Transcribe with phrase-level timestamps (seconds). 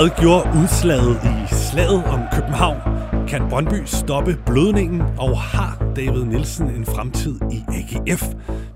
[0.00, 2.78] Hvad gjorde udslaget i slaget om København?
[3.28, 5.00] Kan Brøndby stoppe blødningen?
[5.00, 8.24] Og har David Nielsen en fremtid i AGF?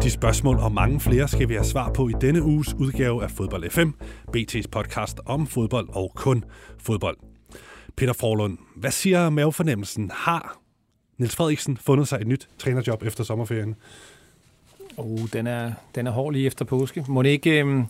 [0.02, 3.30] De spørgsmål og mange flere skal vi have svar på i denne uges udgave af
[3.30, 3.88] Fodbold FM,
[4.36, 6.44] BT's podcast om fodbold og kun
[6.78, 7.16] fodbold.
[7.96, 10.10] Peter Forlund, hvad siger mavefornemmelsen?
[10.14, 10.58] Har
[11.18, 13.74] Niels Frederiksen fundet sig et nyt trænerjob efter sommerferien?
[14.96, 17.04] Oh, den er, den er hård lige efter påske.
[17.08, 17.84] Må det ikke, øh,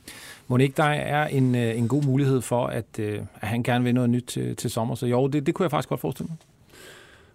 [0.49, 3.63] må det ikke der er en, øh, en god mulighed for, at, øh, at han
[3.63, 4.95] gerne vil noget nyt til, til sommer?
[4.95, 6.37] Så jo, det, det kunne jeg faktisk godt forestille mig.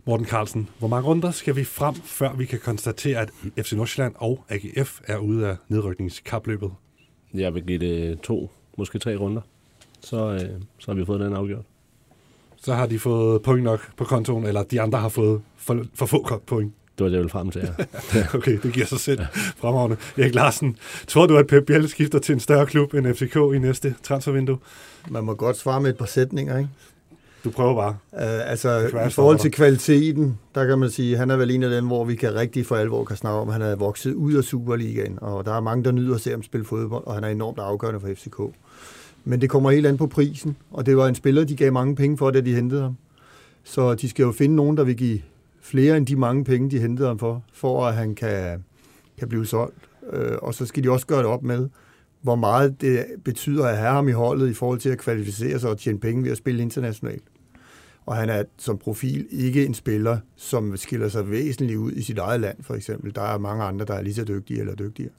[0.05, 3.29] Morten Carlsen, hvor mange runder skal vi frem, før vi kan konstatere, at
[3.65, 6.71] FC Nordsjælland og AGF er ude af nedrykningskapløbet?
[7.33, 9.41] Jeg vil give det to, måske tre runder.
[10.01, 11.65] Så, øh, så har vi fået den afgjort.
[12.57, 16.05] Så har de fået point nok på kontoen, eller de andre har fået for, for
[16.05, 16.73] få point.
[16.99, 17.61] Det var det, jeg ville frem til,
[18.15, 18.25] ja.
[18.33, 19.19] okay, det giver sig selv
[19.57, 19.97] fremragende.
[20.17, 23.59] Erik Larsen, tror du, at Pep Biel skifter til en større klub end FCK i
[23.59, 24.57] næste transfervindue?
[25.09, 26.70] Man må godt svare med et par sætninger, ikke?
[27.43, 27.97] Du prøver bare.
[28.11, 31.63] Uh, altså, i forhold til kvaliteten, der kan man sige, at han er vel en
[31.63, 34.13] af dem, hvor vi kan rigtig for alvor kan snakke om, at han er vokset
[34.13, 37.13] ud af Superligaen, og der er mange, der nyder at se ham spille fodbold, og
[37.13, 38.55] han er enormt afgørende for FCK.
[39.23, 41.95] Men det kommer helt an på prisen, og det var en spiller, de gav mange
[41.95, 42.97] penge for, da de hentede ham.
[43.63, 45.20] Så de skal jo finde nogen, der vil give
[45.62, 48.63] flere end de mange penge, de hentede ham for, for at han kan,
[49.18, 49.90] kan blive solgt.
[50.13, 51.70] Øh, og så skal de også gøre det op med,
[52.21, 55.70] hvor meget det betyder at have ham i holdet i forhold til at kvalificere sig
[55.70, 57.24] og tjene penge ved at spille internationalt.
[58.05, 62.18] Og han er som profil ikke en spiller, som skiller sig væsentligt ud i sit
[62.18, 63.16] eget land, for eksempel.
[63.16, 65.12] Der er mange andre, der er lige så dygtige eller dygtigere.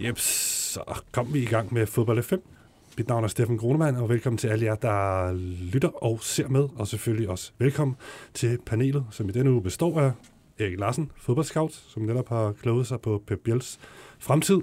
[0.00, 0.22] Jeps,
[0.72, 0.80] så
[1.12, 2.55] kom vi i gang med Fodbold 5.
[2.98, 5.32] Mit navn er Steffen Grunemann, og velkommen til alle jer, der
[5.72, 7.96] lytter og ser med, og selvfølgelig også velkommen
[8.34, 10.12] til panelet, som i denne uge består af
[10.58, 13.78] Erik Larsen, fodboldscout, som netop har kloget sig på Pep Biels
[14.18, 14.60] fremtid.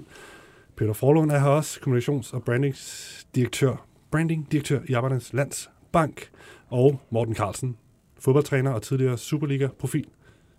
[0.76, 6.30] Peter Forlund er her også, kommunikations- og brandingsdirektør, brandingdirektør i Arbejdernes Landsbank,
[6.68, 7.76] og Morten Carlsen,
[8.20, 10.06] fodboldtræner og tidligere Superliga-profil.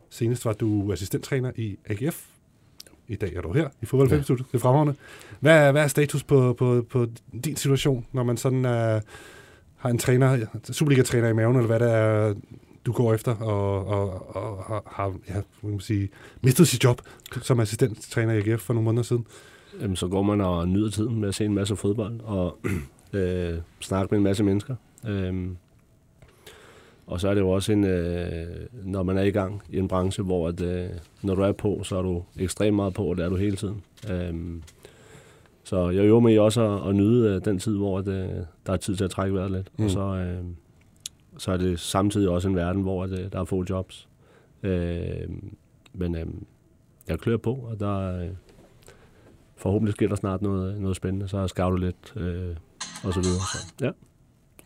[0.10, 2.35] Senest var du assistenttræner i AGF,
[3.08, 4.34] i dag er du her i Fodbold 5 ja.
[4.34, 4.96] Det er fremragende.
[5.40, 7.08] Hvad, hvad er status på, på, på
[7.46, 9.02] din situation, når man sådan uh,
[9.78, 12.34] har en træner, Superliga-træner i maven, eller hvad det er,
[12.86, 16.10] du går efter, og, og, og, og har ja, man sige,
[16.42, 17.02] mistet sit job
[17.42, 19.26] som assistenttræner i AGF for nogle måneder siden?
[19.82, 22.60] Jamen, så går man og nyder tiden med at se en masse fodbold, og
[23.14, 24.76] øh, snakke med en masse mennesker.
[25.08, 25.58] Øhm,
[27.08, 28.46] og så er det jo også en, øh,
[28.84, 30.90] når man er i gang i en branche, hvor at, øh,
[31.22, 33.56] når du er på, så er du ekstremt meget på, og det er du hele
[33.56, 33.84] tiden.
[34.12, 34.64] Øhm,
[35.64, 38.30] så jeg øver mig også at, at nyde øh, den tid, hvor at, øh,
[38.66, 39.72] der er tid til at trække vejret lidt.
[39.78, 39.86] Mm.
[39.86, 40.44] Og så, øh,
[41.38, 44.08] så er det samtidig også en verden, hvor at, øh, der er få jobs.
[44.64, 45.30] Øh,
[45.94, 46.26] men øh,
[47.08, 48.30] jeg klør på, og der øh,
[49.56, 51.28] forhåbentlig sker der snart noget, noget spændende.
[51.28, 52.56] Så har jeg lidt øh,
[53.04, 53.42] og så videre.
[53.54, 53.92] Så, ja.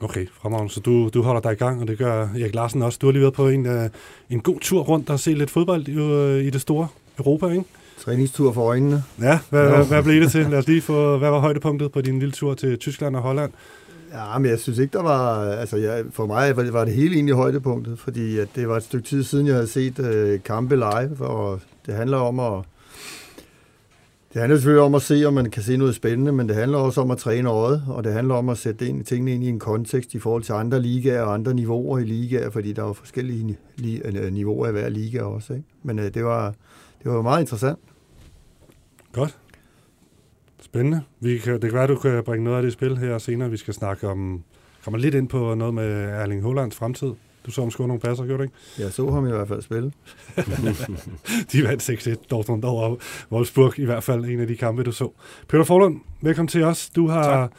[0.02, 0.74] Okay, fremragende.
[0.74, 3.00] Så du, du holder dig i gang, og det gør Erik Larsen også.
[3.02, 3.86] Du har lige været på en, uh,
[4.30, 6.88] en god tur rundt og se lidt fodbold i, uh, i det store
[7.18, 7.64] Europa, ikke?
[8.00, 9.04] Træningstur for øjnene.
[9.22, 9.76] Ja, hvad, ja.
[9.76, 10.46] hvad, hvad blev det til?
[10.46, 13.52] Lad os lige få, hvad var højdepunktet på din lille tur til Tyskland og Holland?
[14.14, 15.44] Ja, men jeg synes ikke, der var...
[15.44, 18.78] Altså, jeg, for mig var det, var det hele egentlig højdepunktet, fordi at det var
[18.78, 22.64] et stykke tid siden, jeg havde set uh, kampe live, og det handler om at
[24.34, 26.78] det handler selvfølgelig om at se, om man kan se noget spændende, men det handler
[26.78, 29.50] også om at træne øjet, og det handler om at sætte ind, tingene ind i
[29.50, 32.94] en kontekst i forhold til andre ligaer og andre niveauer i ligaer, fordi der er
[32.94, 33.58] forskellige
[34.06, 35.54] øh, niveauer i hver liga også.
[35.54, 35.66] Ikke?
[35.84, 36.54] Men øh, det, var,
[37.04, 37.80] det var meget interessant.
[39.14, 39.38] Godt.
[40.62, 41.02] Spændende.
[41.20, 43.18] Vi kan, det kan være, at du kan bringe noget af det i spil her
[43.18, 43.50] senere.
[43.50, 44.44] Vi skal snakke om,
[44.84, 47.14] kommer lidt ind på noget med Erling Hollands fremtid.
[47.46, 48.56] Du så om score nogle passer, gjorde du ikke?
[48.80, 49.92] Jeg så ham i hvert fald spille.
[51.52, 52.96] de vandt 6-1, Dortmund over
[53.32, 55.12] Wolfsburg, i hvert fald en af de kampe, du så.
[55.48, 56.90] Peter Forlund, velkommen til os.
[56.90, 57.24] Du har...
[57.24, 57.52] Tak.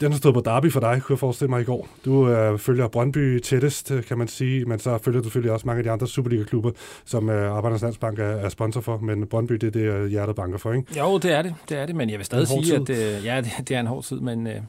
[0.00, 1.88] Den har stået på derby for dig, kunne jeg forestille mig i går.
[2.04, 5.78] Du øh, følger Brøndby tættest, kan man sige, men så følger du selvfølgelig også mange
[5.78, 6.70] af de andre Superliga-klubber,
[7.04, 10.36] som øh, Arbejdernes Landsbank er, er sponsor for, men Brøndby, det er det, øh, hjertet
[10.36, 10.98] banker for, ikke?
[10.98, 12.74] Jo, det er det, det er det, men jeg vil stadig sige, tid.
[12.74, 14.60] at øh, ja, det, det er en hård tid, men, øh,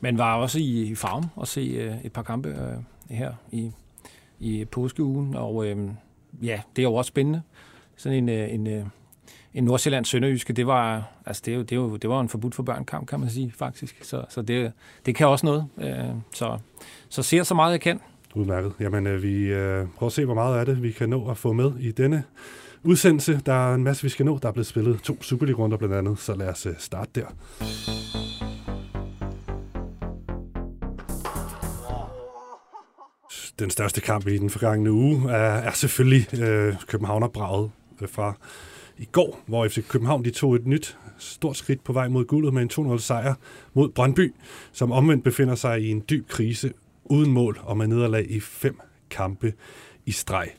[0.00, 2.54] men var også i, i farm og se øh, et par kampe øh,
[3.10, 3.70] her i,
[4.40, 5.88] i påskeugen, og øh,
[6.42, 7.42] ja, det er jo også spændende.
[7.96, 8.84] Sådan en, øh, en, øh,
[9.54, 12.28] en Nordsjælland Sønderjyske, det var, altså det, er jo, det, er jo, det var en
[12.28, 14.04] forbudt for børn kamp, kan man sige, faktisk.
[14.04, 14.72] Så, så det,
[15.06, 15.66] det kan også noget.
[15.78, 16.58] Øh, så,
[17.08, 18.00] så ser så meget, jeg kan.
[18.34, 18.72] Udmærket.
[18.80, 21.36] Jamen, øh, vi øh, prøver at se, hvor meget af det vi kan nå at
[21.36, 22.24] få med i denne
[22.82, 23.40] udsendelse.
[23.46, 24.38] Der er en masse, vi skal nå.
[24.42, 27.26] Der er blevet spillet to Superliga-runder blandt andet, så lad os øh, starte der.
[33.58, 37.70] Den største kamp i den forgangne uge er, er selvfølgelig øh, Københavner-braget
[38.00, 38.34] øh, fra
[38.98, 42.54] i går, hvor FC København de tog et nyt stort skridt på vej mod guldet
[42.54, 43.34] med en 2-0 sejr
[43.74, 44.34] mod Brøndby,
[44.72, 46.72] som omvendt befinder sig i en dyb krise
[47.04, 48.80] uden mål og med nederlag i fem
[49.10, 49.52] kampe
[50.06, 50.50] i streg.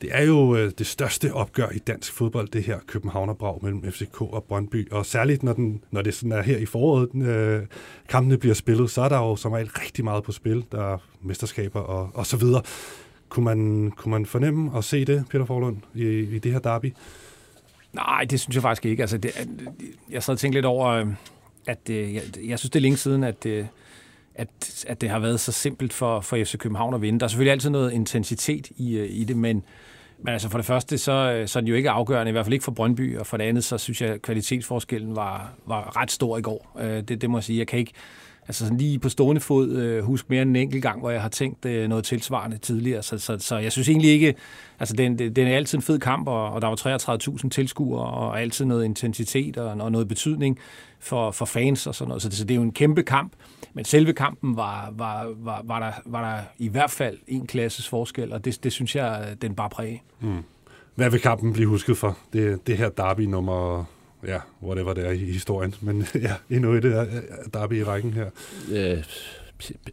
[0.00, 4.20] Det er jo øh, det største opgør i dansk fodbold, det her Københavnerbrag mellem FCK
[4.20, 4.90] og Brøndby.
[4.90, 7.66] Og særligt når, den, når det sådan er her i foråret, den, øh,
[8.08, 10.64] kampene bliver spillet, så er der jo som regel rigtig meget på spil.
[10.72, 12.62] Der er mesterskaber og, og så videre.
[13.28, 16.94] Kunne man, kunne man fornemme og se det, Peter Forlund, i, i det her derby?
[17.92, 19.02] Nej, det synes jeg faktisk ikke.
[19.02, 19.48] Altså, det,
[20.10, 21.06] jeg sad og tænkte lidt over, øh,
[21.66, 23.66] at øh, jeg, jeg synes, det er længe siden, at, øh,
[24.34, 27.20] at, at det har været så simpelt for, for FC København at vinde.
[27.20, 29.64] Der er selvfølgelig altid noget intensitet i, i det, men,
[30.18, 32.44] men altså for det første, så, øh, så er den jo ikke afgørende, i hvert
[32.44, 35.96] fald ikke for Brøndby, og for det andet, så synes jeg, at kvalitetsforskellen var, var
[35.96, 36.76] ret stor i går.
[36.80, 37.58] Øh, det, det må jeg sige.
[37.58, 37.92] Jeg kan ikke,
[38.48, 41.22] altså sådan lige på stående fod øh, huske mere end en enkelt gang, hvor jeg
[41.22, 43.02] har tænkt øh, noget tilsvarende tidligere.
[43.02, 44.34] Så, så, så jeg synes egentlig ikke,
[44.80, 48.40] altså den, den er altid en fed kamp, og, og der var 33.000 tilskuere, og
[48.40, 50.58] altid noget intensitet og, og noget betydning
[51.00, 52.22] for, for fans og sådan noget.
[52.22, 53.32] Så det, så det er jo en kæmpe kamp.
[53.74, 57.88] Men selve kampen var, var, var, var, der, var der i hvert fald en klasses
[57.88, 59.98] forskel, og det, det synes jeg, den bare præger.
[60.20, 60.42] Mm.
[60.94, 62.18] Hvad vil kampen blive husket for?
[62.32, 63.84] Det, det her derby nummer
[64.26, 65.74] ja, whatever det er i historien.
[65.80, 67.06] Men ja, endnu et der,
[67.54, 68.30] derby i rækken her.
[68.72, 69.04] Øh,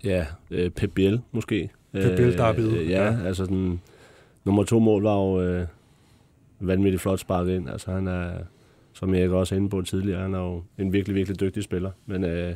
[0.04, 1.70] ja, øh, Pep Biel måske.
[1.94, 2.60] Pep Biel derby.
[2.60, 3.82] Øh, ja, ja, altså den
[4.44, 5.68] nummer to mål var jo øh,
[6.60, 7.70] vanvittigt flot sparket ind.
[7.70, 8.32] Altså han er,
[8.94, 11.92] som jeg også er inde på tidligere, han er jo en virkelig, virkelig dygtig spiller.
[12.06, 12.56] Men øh,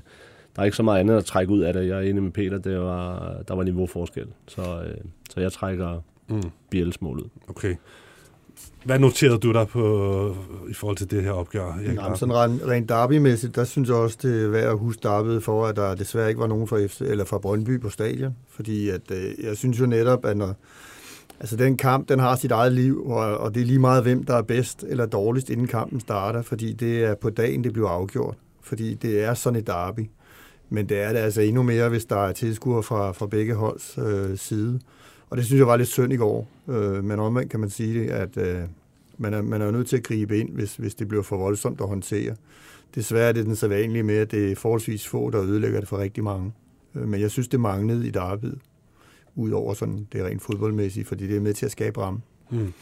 [0.56, 1.88] der er ikke så meget andet at trække ud af det.
[1.88, 4.28] Jeg er enig med Peter, det var, der var niveauforskel.
[4.48, 4.98] Så, øh,
[5.30, 6.42] så jeg trækker mm.
[6.70, 7.30] Biels mål ud.
[7.48, 7.76] Okay.
[8.86, 10.36] Hvad noterede du der på,
[10.70, 11.78] i forhold til det her opgør?
[11.86, 15.44] Jamen, sådan rent, rent derby-mæssigt, der synes jeg også, det er værd at huske derbyet
[15.44, 18.36] for, at der desværre ikke var nogen fra, FC, eller fra Brøndby på stadion.
[18.50, 20.56] Fordi at, øh, jeg synes jo netop, at når,
[21.40, 24.24] altså den kamp, den har sit eget liv, og, og det er lige meget, hvem
[24.24, 27.90] der er bedst eller dårligst, inden kampen starter, fordi det er på dagen, det bliver
[27.90, 28.36] afgjort.
[28.62, 30.10] Fordi det er sådan et derby.
[30.70, 33.98] Men det er det altså endnu mere, hvis der er tilskuere fra, fra begge holds
[33.98, 34.80] øh, side.
[35.30, 36.48] Og det synes jeg var lidt synd i går.
[36.68, 38.62] Øh, men omvendt kan man sige, at øh,
[39.18, 41.82] man, er, man er nødt til at gribe ind, hvis, hvis det bliver for voldsomt
[41.82, 42.36] at håndtere.
[42.96, 45.90] Desværre er det den så vanlige med, at det er forholdsvis få, der ødelægger det
[45.90, 46.54] for rigtig mange.
[46.96, 48.54] Øh, men jeg synes, det manglede i Darby,
[49.36, 52.22] udover sådan det rent fodboldmæssige, fordi det er med til at skabe ramme.
[52.50, 52.74] Mm.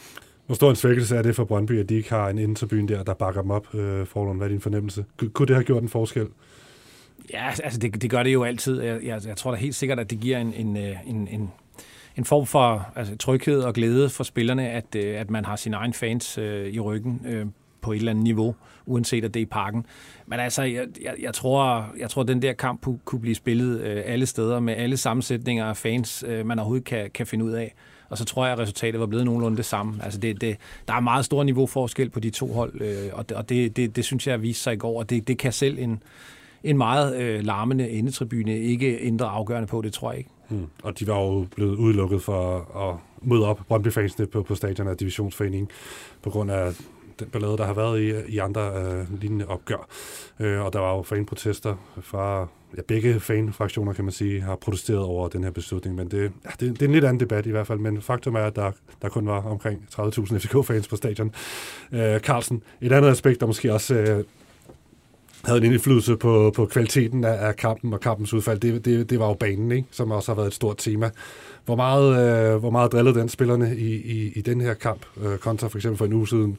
[0.46, 3.04] Hvor stor en svækkelse er det for Brøndby, at de ikke har en interbyen der,
[3.04, 3.76] der bakker dem op?
[3.76, 5.06] Øh, Forlund, hvad er din fornemmelse?
[5.34, 6.28] Kunne det have gjort en forskel?
[7.34, 8.82] Ja, altså det, det gør det jo altid.
[8.82, 11.50] Jeg, jeg, jeg tror da helt sikkert, at det giver en, en, øh, en, en
[12.18, 15.76] en form for altså, tryghed og glæde for spillerne, at, øh, at man har sine
[15.76, 17.46] egne fans øh, i ryggen øh,
[17.82, 19.86] på et eller andet niveau, uanset at det er i parken.
[20.26, 23.82] Men altså, jeg, jeg, jeg, tror, jeg tror, at den der kamp kunne blive spillet
[23.82, 27.52] øh, alle steder med alle sammensætninger af fans, øh, man overhovedet kan, kan finde ud
[27.52, 27.74] af.
[28.10, 30.04] Og så tror jeg, at resultatet var blevet nogenlunde det samme.
[30.04, 30.58] Altså det, det,
[30.88, 33.96] der er meget stor niveauforskel på de to hold, øh, og, det, og det, det,
[33.96, 36.04] det synes jeg viste sig i går, og det, det kan selv en,
[36.64, 40.30] en meget øh, larmende endetribune ikke ændre afgørende på, det tror jeg ikke.
[40.50, 40.68] Hmm.
[40.84, 42.58] Og de var jo blevet udelukket for
[42.90, 45.70] at møde op Brøndby-fansene på, på stadion af divisionsforeningen
[46.22, 46.74] på grund af
[47.20, 49.88] den ballade, der har været i, i andre øh, lignende opgør.
[50.40, 52.48] Øh, og der var jo fanprotester fra
[52.78, 55.96] ja, begge fanfraktioner, kan man sige, har protesteret over den her beslutning.
[55.96, 57.80] Men det, ja, det, det er en lidt anden debat i hvert fald.
[57.80, 58.72] Men faktum er, at der,
[59.02, 61.34] der kun var omkring 30.000 FCK-fans på stadion.
[61.92, 64.24] Øh, Carlsen, et andet aspekt, der måske også øh,
[65.46, 69.20] havde en indflydelse på, på kvaliteten af, af kampen og kampens udfald, det, det, det
[69.20, 69.88] var jo banen, ikke?
[69.92, 71.10] som også har været et stort tema.
[71.66, 75.38] Hvor meget, øh, hvor meget drillede den spillerne i, i, i den her kamp, øh,
[75.38, 76.58] kontra for eksempel for en uge siden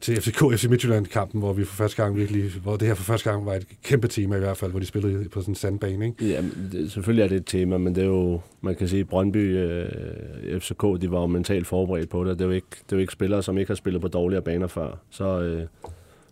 [0.00, 3.30] til FCK FC Midtjylland-kampen, hvor vi for første gang virkelig, hvor det her for første
[3.30, 6.06] gang var et kæmpe tema i hvert fald, hvor de spillede på sådan en sandbane,
[6.06, 6.28] ikke?
[6.28, 9.58] Ja, det, selvfølgelig er det et tema, men det er jo, man kan sige, Brøndby,
[9.58, 12.38] øh, FCK, de var jo mentalt forberedt på det.
[12.38, 14.42] Det er jo ikke, det er jo ikke spillere, som ikke har spillet på dårligere
[14.42, 14.98] baner før.
[15.10, 15.62] Så, øh,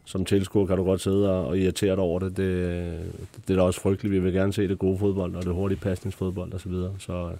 [0.04, 2.36] som tilskuer kan du godt sidde og irritere dig over det.
[2.36, 2.98] det.
[3.48, 4.14] Det er da også frygteligt.
[4.14, 6.72] Vi vil gerne se det gode fodbold, og det hurtige pasningsfodbold osv.
[6.72, 7.30] Så, så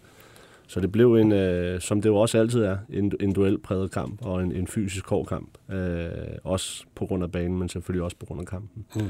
[0.67, 4.27] så det blev en, øh, som det jo også altid er, en, en duelpræget kamp
[4.27, 5.49] og en, en fysisk hård kamp.
[5.73, 6.09] Øh,
[6.45, 8.85] også på grund af banen, men selvfølgelig også på grund af kampen.
[8.97, 9.03] Mm.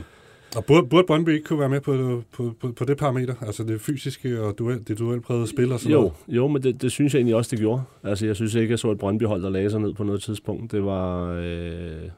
[0.56, 3.34] Og burde, burde Brøndby ikke kunne være med på, på, på, på det parameter?
[3.40, 6.12] Altså det fysiske og duel, det duelprægede spil og sådan jo, noget?
[6.28, 7.82] Jo, men det, det synes jeg egentlig også, det gjorde.
[8.02, 10.72] Altså jeg synes ikke, jeg så et Brøndby-hold, der lagde sig ned på noget tidspunkt.
[10.72, 11.32] Det var...
[11.32, 12.10] Øh,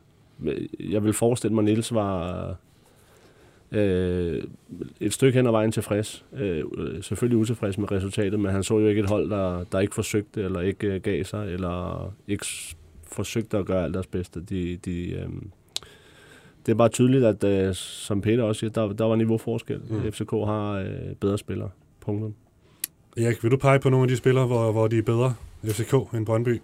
[0.81, 2.57] jeg vil forestille mig, at Niels var
[3.73, 4.43] øh,
[5.01, 6.25] et stykke hen ad vejen tilfreds.
[6.33, 6.65] Øh,
[7.03, 10.43] selvfølgelig utilfreds med resultatet, men han så jo ikke et hold, der, der ikke forsøgte,
[10.43, 12.47] eller ikke øh, gav sig, eller ikke
[13.13, 14.41] forsøgte at gøre alt deres bedste.
[14.41, 15.29] De, de, øh,
[16.67, 19.81] det er bare tydeligt, at øh, som Peter også siger, der, der var niveauforskel.
[19.91, 20.13] Mm.
[20.13, 21.71] FCK har øh, bedre spillere.
[22.01, 22.35] Punktum.
[23.17, 25.95] Erik, vil du pege på nogle af de spillere, hvor, hvor de er bedre FCK
[26.15, 26.61] end Brøndby?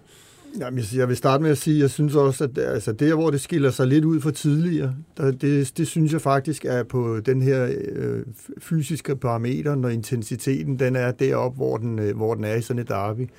[0.59, 3.31] Jamen, jeg vil starte med at sige, at jeg synes også, at altså, der, hvor
[3.31, 7.19] det skiller sig lidt ud for tidligere, der, det, det synes jeg faktisk er på
[7.19, 8.23] den her øh,
[8.57, 12.81] fysiske parameter, når intensiteten den er deroppe, hvor den, øh, hvor den er i sådan
[12.81, 13.29] et derby.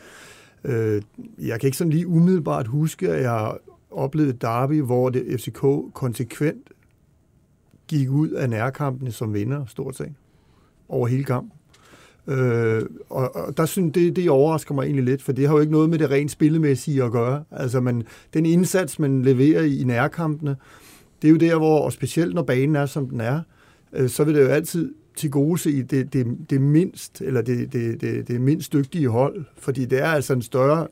[0.65, 1.03] Øh,
[1.39, 3.59] jeg kan ikke sådan lige umiddelbart huske, at jeg har
[3.91, 6.71] oplevet et derby, hvor det FCK konsekvent
[7.89, 10.15] gik ud af nærkampene som vinder, stort set,
[10.89, 11.53] over hele kampen.
[12.29, 15.61] Øh, og, og der synes det, det overrasker mig egentlig lidt, for det har jo
[15.61, 17.45] ikke noget med det rent spillemæssige at gøre.
[17.51, 18.03] Altså, man,
[18.35, 20.57] den indsats, man leverer i nærkampene,
[21.23, 23.41] det er jo der, hvor, og specielt når banen er, som den er,
[23.93, 27.73] øh, så vil det jo altid til gode se det, det, det mindst, eller det,
[27.73, 30.87] det, det, det mindst dygtige hold, fordi det er altså en større,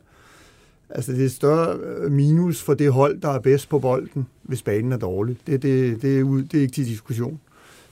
[0.89, 4.61] altså det er større øh, minus for det hold, der er bedst på bolden, hvis
[4.61, 5.37] banen er dårlig.
[5.47, 7.39] Det, det, det, er, det er ikke til diskussion.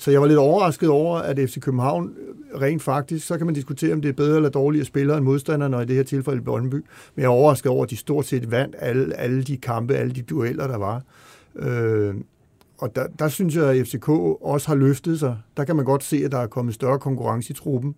[0.01, 2.15] Så jeg var lidt overrasket over, at FC København
[2.53, 5.25] øh, rent faktisk, så kan man diskutere, om det er bedre eller dårligere spillere end
[5.25, 6.75] modstanderne, og i det her tilfælde Brøndby.
[6.75, 6.83] Men
[7.17, 10.21] jeg er overrasket over, at de stort set vandt alle, alle de kampe, alle de
[10.21, 11.01] dueller, der var.
[11.55, 12.15] Øh,
[12.77, 15.37] og der, der synes jeg, at FCK også har løftet sig.
[15.57, 17.95] Der kan man godt se, at der er kommet større konkurrence i truppen.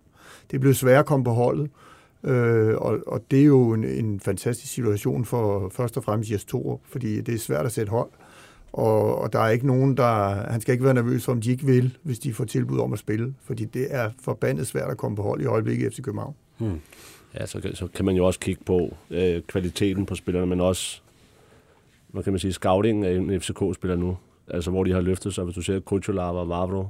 [0.50, 1.70] Det er blevet sværere at komme på holdet.
[2.24, 6.44] Øh, og, og det er jo en, en fantastisk situation for først og fremmest Jes
[6.44, 8.10] Thor, fordi det er svært at sætte hold.
[8.74, 10.34] Og, og der er ikke nogen, der...
[10.50, 12.92] Han skal ikke være nervøs for, om de ikke vil, hvis de får tilbud om
[12.92, 13.34] at spille.
[13.42, 16.34] Fordi det er forbandet svært at komme på hold i øjeblikket efter København.
[16.58, 16.80] Hmm.
[17.34, 21.00] Ja, så, så kan man jo også kigge på øh, kvaliteten på spillerne, men også,
[22.08, 24.16] hvad kan man sige, scouting af en FCK-spiller nu.
[24.48, 25.44] Altså, hvor de har løftet sig.
[25.44, 26.86] Hvis du ser Kuchulava og Vavro.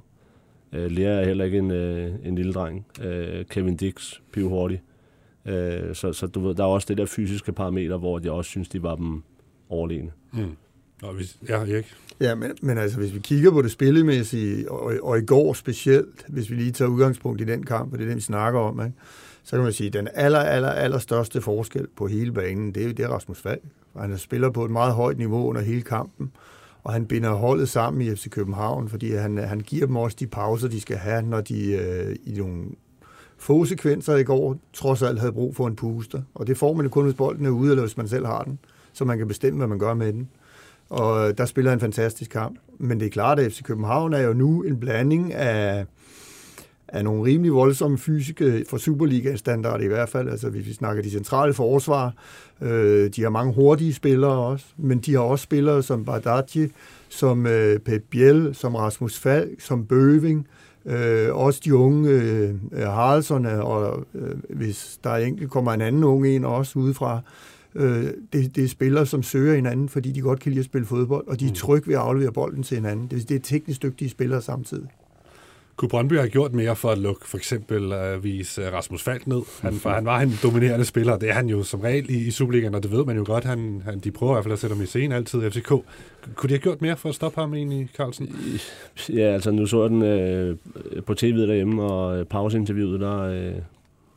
[0.73, 2.87] Øh, Lea er heller ikke en, øh, en lille dreng.
[3.03, 4.83] Øh, Kevin Dix, piv hurtigt.
[5.47, 8.49] Øh, så, så du ved, der er også det der fysiske parameter, hvor de også
[8.49, 9.23] synes, de var dem
[9.69, 10.11] overlegne.
[10.33, 10.57] Mm.
[11.05, 11.95] Og hvis, ja, Erik?
[12.21, 16.27] Ja, men, men altså, hvis vi kigger på det spillemæssige, og, og i går specielt,
[16.29, 18.81] hvis vi lige tager udgangspunkt i den kamp, og det er den, vi snakker om,
[18.81, 18.93] ikke?
[19.45, 22.85] så kan man sige, at den aller, aller, aller største forskel på hele banen, det
[22.85, 23.63] er, det er Rasmus Falk.
[23.97, 26.33] Han spiller på et meget højt niveau under hele kampen,
[26.85, 30.27] og han binder holdet sammen i FC København, fordi han, han giver dem også de
[30.27, 32.65] pauser, de skal have, når de øh, i nogle
[33.37, 36.23] få sekvenser i går trods alt havde brug for en puster.
[36.35, 38.59] Og det får man kun, hvis bolden er ude, eller hvis man selv har den,
[38.93, 40.29] så man kan bestemme, hvad man gør med den
[40.95, 42.59] og øh, der spiller en fantastisk kamp.
[42.79, 45.85] Men det er klart, at FC København er jo nu en blanding af,
[46.89, 51.11] af nogle rimelig voldsomme fysiske, for Superliga-standard i hvert fald, altså hvis vi snakker de
[51.11, 52.15] centrale forsvar,
[52.63, 56.69] øh, de har mange hurtige spillere også, men de har også spillere som Bardacci,
[57.09, 60.49] som øh, Pep Biel, som Rasmus Falk, som Bøving,
[60.87, 66.35] øh, også de unge øh, Haraldsson, og øh, hvis der enkelt kommer en anden unge
[66.35, 67.21] ind også udefra, Øh,
[67.75, 71.29] det, det er spillere, som søger hinanden, fordi de godt kan lide at spille fodbold,
[71.29, 71.55] og de er mm.
[71.55, 73.07] trygge ved at aflevere bolden til hinanden.
[73.07, 74.89] Det, det er teknisk dygtige spillere samtidig.
[75.77, 79.43] Kunne Brøndby have gjort mere for at lukke for eksempel at vise Rasmus Falk ned?
[79.63, 82.31] Han, for han var en dominerende spiller, det er han jo som regel i, i
[82.31, 83.45] Superligaen, og det ved man jo godt.
[83.45, 85.69] Han, han, de prøver i hvert fald at sætte ham i scenen altid, FCK.
[85.69, 88.37] Kunne de have gjort mere for at stoppe ham egentlig, Carlsen?
[89.09, 90.57] Ja, altså nu så jeg den øh,
[91.07, 93.55] på tv derhjemme, og øh, pauseinterviewet, der, øh,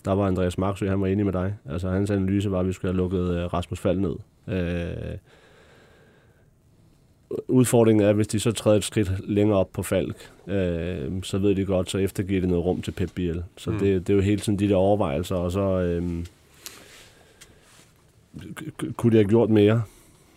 [0.07, 1.55] der var Andreas Marksø, han var enig med dig.
[1.69, 4.15] Altså hans analyse var, at vi skulle have lukket uh, Rasmus Fald ned.
[4.47, 5.17] Uh,
[7.47, 10.53] udfordringen er, hvis de så træder et skridt længere op på Falk, uh,
[11.23, 13.43] så ved de godt, så eftergiver det noget rum til Pep Biel.
[13.57, 13.79] Så mm.
[13.79, 16.23] det, det er jo hele tiden de der overvejelser, og så uh,
[18.97, 19.83] kunne de have gjort mere.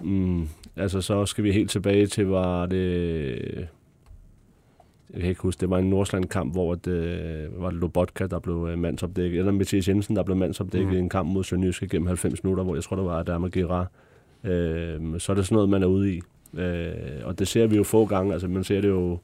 [0.00, 3.68] Mm, altså så skal vi helt tilbage til, var det
[5.12, 8.38] jeg kan ikke huske, det var en Nordsjælland-kamp, hvor det, øh, var det Lobotka, der
[8.38, 10.96] blev øh, mandsopdækket, eller Mathias Jensen, der blev mandsopdækket mm.
[10.96, 13.86] i en kamp mod Sønderjyske gennem 90 minutter, hvor jeg tror, det var Adama Gira.
[14.44, 16.20] Øh, så er det sådan noget, man er ude i.
[16.54, 16.92] Øh,
[17.24, 19.18] og det ser vi jo få gange, altså man ser det jo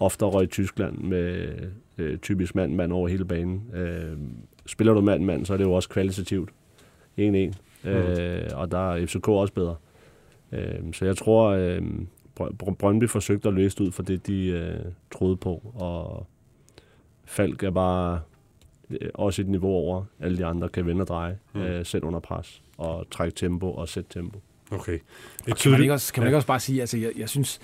[0.00, 1.48] oftere i Tyskland med
[1.98, 3.62] øh, typisk mand-mand over hele banen.
[3.74, 4.16] Øh,
[4.66, 6.52] spiller du mand-mand, så er det jo også kvalitativt 1-1.
[7.20, 7.90] Mm.
[7.90, 9.76] Øh, og der er FCK også bedre.
[10.52, 11.82] Øh, så jeg tror, øh,
[12.78, 16.26] Brøndby forsøgte at løse det ud for det, de øh, troede på, og
[17.24, 18.20] Falk er bare
[18.90, 21.60] øh, også et niveau over alle de andre, kan vende og dreje, mm.
[21.60, 24.40] øh, selv under pres, og trække tempo og sætte tempo.
[24.70, 24.98] Okay.
[25.50, 27.60] Og kan man ikke også, kan man ikke også bare sige, altså jeg, jeg synes,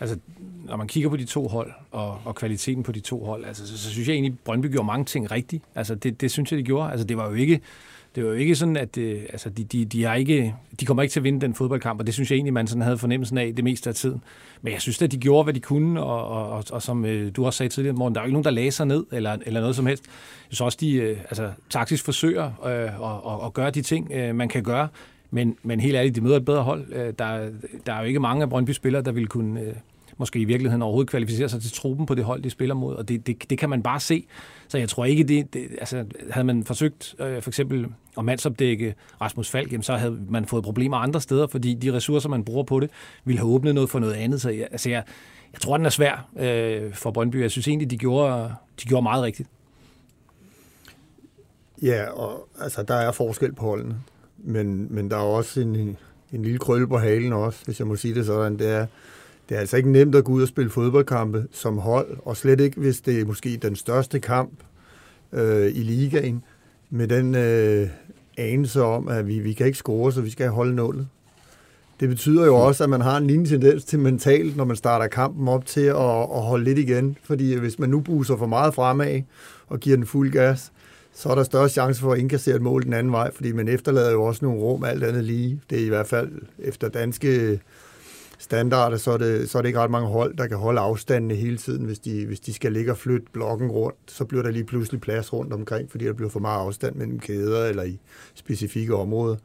[0.00, 0.18] altså,
[0.64, 3.66] når man kigger på de to hold, og, og kvaliteten på de to hold, altså,
[3.66, 5.64] så, så synes jeg egentlig, at Brøndby gjorde mange ting rigtigt.
[5.74, 6.90] Altså, det, det synes jeg, de gjorde.
[6.90, 7.60] Altså, det var jo ikke,
[8.14, 11.02] det var jo ikke sådan, at det, altså, de, de, de, har ikke, de kommer
[11.02, 13.38] ikke til at vinde den fodboldkamp, og det synes jeg egentlig, man sådan havde fornemmelsen
[13.38, 14.22] af det meste af tiden.
[14.62, 17.32] Men jeg synes at de gjorde, hvad de kunne, og, og, og, og som øh,
[17.36, 19.60] du også sagde tidligere, morgen, der er jo ikke nogen, der læser ned, eller, eller
[19.60, 20.04] noget som helst.
[20.04, 20.12] Jeg
[20.48, 24.48] synes også, de øh, altså, taktisk forsøger øh, at, og, gøre de ting, øh, man
[24.48, 24.88] kan gøre,
[25.30, 26.92] men, men helt ærligt, de møder et bedre hold.
[26.92, 27.48] Øh, der,
[27.86, 29.60] der er jo ikke mange af Brøndby spillere, der ville kunne...
[29.60, 29.74] Øh,
[30.16, 33.08] måske i virkeligheden overhovedet kvalificere sig til truppen på det hold, de spiller mod, og
[33.08, 34.24] det, det, det kan man bare se.
[34.72, 37.86] Så jeg tror ikke, det, det altså, havde man forsøgt øh, for eksempel
[38.18, 42.28] at mandsopdække Rasmus Falk, jamen, så havde man fået problemer andre steder, fordi de ressourcer,
[42.28, 42.90] man bruger på det,
[43.24, 44.40] ville have åbnet noget for noget andet.
[44.40, 45.02] Så jeg, altså, jeg,
[45.52, 47.40] jeg tror, den er svær øh, for Brøndby.
[47.40, 49.48] Jeg synes egentlig, de gjorde, de gjorde meget rigtigt.
[51.82, 53.96] Ja, og altså, der er forskel på holdene.
[54.38, 55.76] Men, men der er også en,
[56.32, 58.58] en lille krølle på halen også, hvis jeg må sige det sådan.
[58.58, 58.86] Det er,
[59.52, 62.60] det er altså ikke nemt at gå ud og spille fodboldkampe som hold, og slet
[62.60, 64.52] ikke, hvis det er måske den største kamp
[65.32, 66.42] øh, i ligaen,
[66.90, 67.88] med den øh,
[68.38, 71.08] anelse om, at vi, vi kan ikke score, så vi skal holde nullet.
[72.00, 75.06] Det betyder jo også, at man har en lignende tendens til mentalt, når man starter
[75.06, 77.16] kampen op til at, at holde lidt igen.
[77.24, 79.22] Fordi hvis man nu buser for meget fremad
[79.68, 80.72] og giver den fuld gas,
[81.14, 83.68] så er der større chance for at indkassere et mål den anden vej, fordi man
[83.68, 85.60] efterlader jo også nogle rum, alt andet lige.
[85.70, 87.60] Det er i hvert fald efter danske
[88.42, 91.34] standarder, så er, det, så er det ikke ret mange hold, der kan holde afstandene
[91.34, 91.84] hele tiden.
[91.84, 95.00] Hvis de, hvis de skal ligge og flytte blokken rundt, så bliver der lige pludselig
[95.00, 97.98] plads rundt omkring, fordi der bliver for meget afstand mellem kæder eller i
[98.34, 99.36] specifikke områder.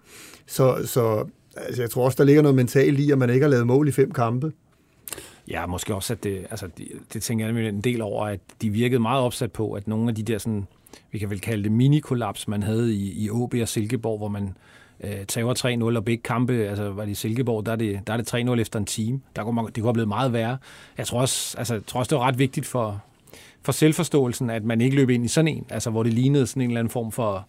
[0.45, 1.25] Så, så
[1.55, 3.87] altså, jeg tror også, der ligger noget mentalt i, at man ikke har lavet mål
[3.87, 4.51] i fem kampe.
[5.47, 8.69] Ja, måske også, at det, altså, det, det tænker jeg en del over, at de
[8.69, 10.67] virkede meget opsat på, at nogle af de der sådan,
[11.11, 14.53] vi kan vel kalde det mini-kollaps, man havde i, i OB og Silkeborg, hvor man
[15.03, 18.13] øh, tager 3-0, og begge kampe, altså var det i Silkeborg, der er det, der
[18.13, 19.21] er det 3-0 efter en time.
[19.35, 20.57] Der kunne man, det kunne have blevet meget værre.
[20.97, 23.01] Jeg tror også, altså, jeg tror også det var ret vigtigt for,
[23.61, 26.61] for selvforståelsen, at man ikke løb ind i sådan en, altså hvor det lignede sådan
[26.61, 27.47] en eller anden form for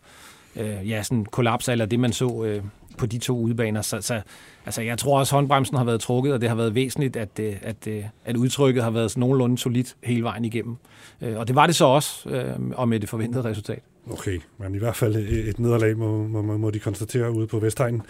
[0.56, 2.62] øh, ja, sådan kollaps, eller det man så øh,
[2.98, 3.82] på de to udebaner.
[3.82, 4.20] Så, så
[4.66, 7.28] altså, jeg tror også, at håndbremsen har været trukket, og det har været væsentligt, at,
[7.40, 10.76] øh, at, øh, at, udtrykket har været sådan nogenlunde solidt hele vejen igennem.
[11.22, 12.28] Øh, og det var det så også,
[12.74, 13.82] og med det forventede resultat.
[14.10, 18.02] Okay, men i hvert fald et nederlag må, må, må de konstatere ude på Vestegnen.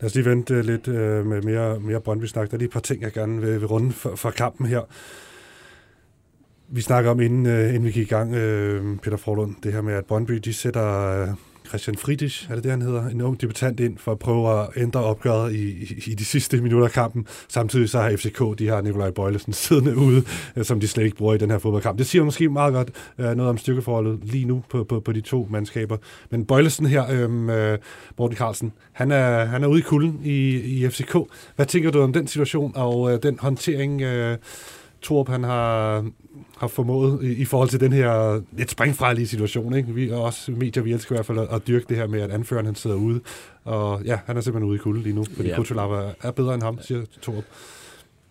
[0.00, 0.86] Lad os lige vente lidt
[1.26, 2.50] med mere, mere Brøndby-snak.
[2.50, 4.80] Der er lige et par ting, jeg gerne vil, vil runde for, for kampen her.
[6.68, 8.30] Vi snakker om, inden, inden vi gik i gang,
[9.00, 11.34] Peter Forlund, det her med, at Brøndby de sætter
[11.70, 14.68] Christian Friedrich, er det det, han hedder, en ung debutant ind for at prøve at
[14.76, 17.26] ændre opgøret i, i, i de sidste minutter af kampen.
[17.48, 20.22] Samtidig så har FCK, de har Nikolaj Bøjlesen siddende ude,
[20.56, 21.98] øh, som de slet ikke bruger i den her fodboldkamp.
[21.98, 25.20] Det siger måske meget godt øh, noget om styrkeforholdet lige nu på, på, på de
[25.20, 25.96] to mandskaber.
[26.30, 27.78] Men Bøjlesen her, øhm, øh,
[28.18, 31.16] Morten Carlsen, han er, han er ude i kulden i, i FCK.
[31.56, 34.36] Hvad tænker du om den situation og øh, den håndtering, øh,
[35.02, 36.04] Torp han har,
[36.56, 39.74] har formået i, i forhold til den her lidt springfrejlige situation.
[39.74, 39.94] Ikke?
[39.94, 42.20] Vi, og også medier, vi elsker i hvert fald at, at dyrke det her med,
[42.20, 43.20] at anføreren han sidder ude.
[43.64, 45.56] Og ja, han er simpelthen ude i kulden lige nu, fordi ja.
[45.56, 47.44] Kutulava er bedre end ham, siger Torp.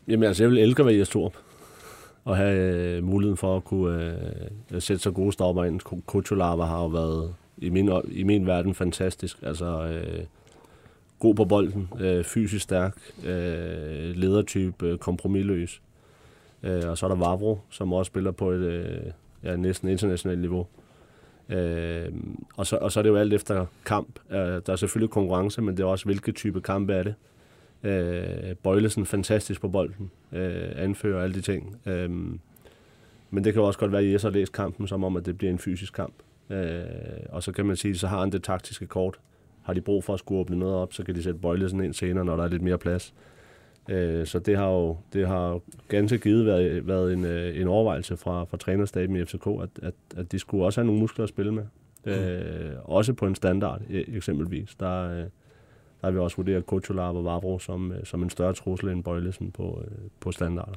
[0.08, 1.34] Jamen altså, jeg vil elske at være Torp
[2.26, 4.14] og have øh, muligheden for at kunne
[4.72, 5.80] øh, sætte så gode stopper ind.
[6.06, 9.38] Kutulava har jo været i min, i min verden fantastisk.
[9.42, 10.24] Altså, øh,
[11.20, 15.82] god på bolden, øh, fysisk stærk, øh, ledertype, øh, kompromilløs.
[16.64, 19.12] Øh, og så er der Vavro, som også spiller på et øh,
[19.44, 20.68] ja, næsten internationalt niveau.
[21.50, 22.12] Øh,
[22.58, 24.20] og, så, og så er det jo alt efter kamp.
[24.32, 27.16] Øh, der er selvfølgelig konkurrence, men det er også, hvilke type kamp er det.
[27.84, 31.78] Øh, Bøjlesen fantastisk på bolden, øh, anfører alle de ting.
[31.86, 32.10] Øh,
[33.32, 35.26] men det kan jo også godt være, at Jes har læst kampen som om, at
[35.26, 36.14] det bliver en fysisk kamp.
[36.50, 36.84] Øh,
[37.30, 39.20] og så kan man sige, så har han det taktiske kort.
[39.64, 41.94] Har de brug for at skulle åbne noget op, så kan de sætte Bøjlesen ind
[41.94, 43.14] senere, når der er lidt mere plads.
[43.14, 43.39] Øh,
[44.26, 48.44] så det har jo det har ganske givet været, været en, øh, en overvejelse fra,
[48.44, 51.52] fra trænerstaben i FCK, at, at, at de skulle også have nogle muskler at spille
[51.52, 51.64] med.
[52.06, 52.12] Mm.
[52.12, 54.76] Øh, også på en standard e, eksempelvis.
[54.76, 58.90] Der, øh, der har vi også vurderet Kutulab og Vavro som, som en større trussel
[58.90, 59.84] end Bøjlesen på,
[60.20, 60.76] på standarder.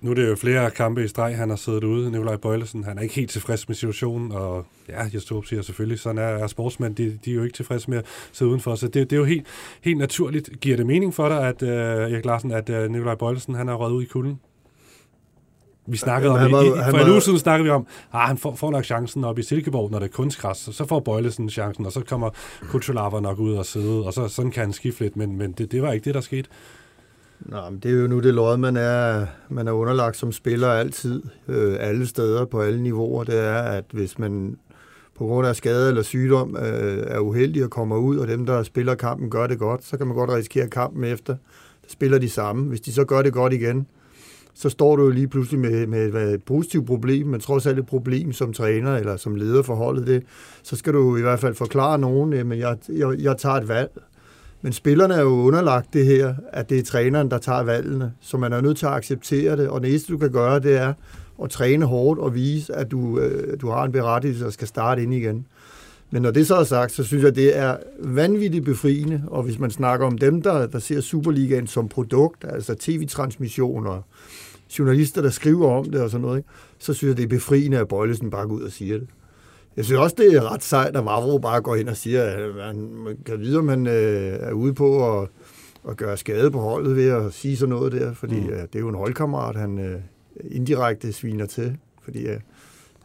[0.00, 2.84] Nu er det jo flere kampe i streg, han har siddet ude, Nikolaj Bøjlesen.
[2.84, 6.22] Han er ikke helt tilfreds med situationen, og ja, jeg står siger selvfølgelig, sådan er,
[6.22, 8.74] er sportsmænd, de, de er jo ikke tilfredse med at sidde udenfor.
[8.74, 9.46] Så det, det er jo helt,
[9.82, 10.60] helt naturligt.
[10.60, 13.74] Giver det mening for dig, at uh, Erik Larsen, at uh, Nikolaj Bøjlesen, han er
[13.74, 14.40] røget ud i kulden?
[15.86, 18.38] Vi snakkede om, var, i, for en uge siden snakkede vi om, at ah, han
[18.38, 21.86] får, får nok chancen op i Silkeborg, når det er kunstgræs, så får Bøjlesen chancen,
[21.86, 22.30] og så kommer
[22.62, 25.72] Kutsulava nok ud og sidde, og så, sådan kan han skifte lidt, men, men det,
[25.72, 26.48] det var ikke det, der skete.
[27.40, 30.68] Nå, men det er jo nu det lod, man er, man er underlagt som spiller
[30.68, 33.24] altid, øh, alle steder, på alle niveauer.
[33.24, 34.56] Det er, at hvis man
[35.18, 38.62] på grund af skade eller sygdom øh, er uheldig og kommer ud, og dem, der
[38.62, 41.36] spiller kampen, gør det godt, så kan man godt risikere kampen efter.
[41.86, 42.68] Så spiller de samme.
[42.68, 43.86] Hvis de så gør det godt igen,
[44.54, 47.86] så står du jo lige pludselig med, med et positivt problem, men trods alt et
[47.86, 50.22] problem som træner eller som leder for holdet, det,
[50.62, 53.90] så skal du i hvert fald forklare nogen, at jeg, jeg, jeg tager et valg,
[54.62, 58.36] men spillerne er jo underlagt det her, at det er træneren, der tager valgene, så
[58.36, 60.92] man er nødt til at acceptere det, og det eneste, du kan gøre, det er
[61.42, 65.02] at træne hårdt og vise, at du, øh, du har en berettigelse og skal starte
[65.02, 65.46] ind igen.
[66.10, 69.58] Men når det så er sagt, så synes jeg, det er vanvittigt befriende, og hvis
[69.58, 74.02] man snakker om dem, der, der ser Superligaen som produkt, altså tv-transmissioner,
[74.78, 76.48] journalister, der skriver om det og sådan noget, ikke?
[76.78, 79.08] så synes jeg, det er befriende, at Bøjlesen bare går ud og siger det.
[79.78, 82.54] Jeg synes også, det er ret sejt, at Vavro bare går ind og siger, at
[82.54, 85.28] man kan vide, om han øh, er ude på at,
[85.88, 88.48] at gøre skade på holdet ved at sige sådan noget der, fordi mm.
[88.48, 90.00] øh, det er jo en holdkammerat, han øh,
[90.50, 92.40] indirekte sviner til, fordi øh,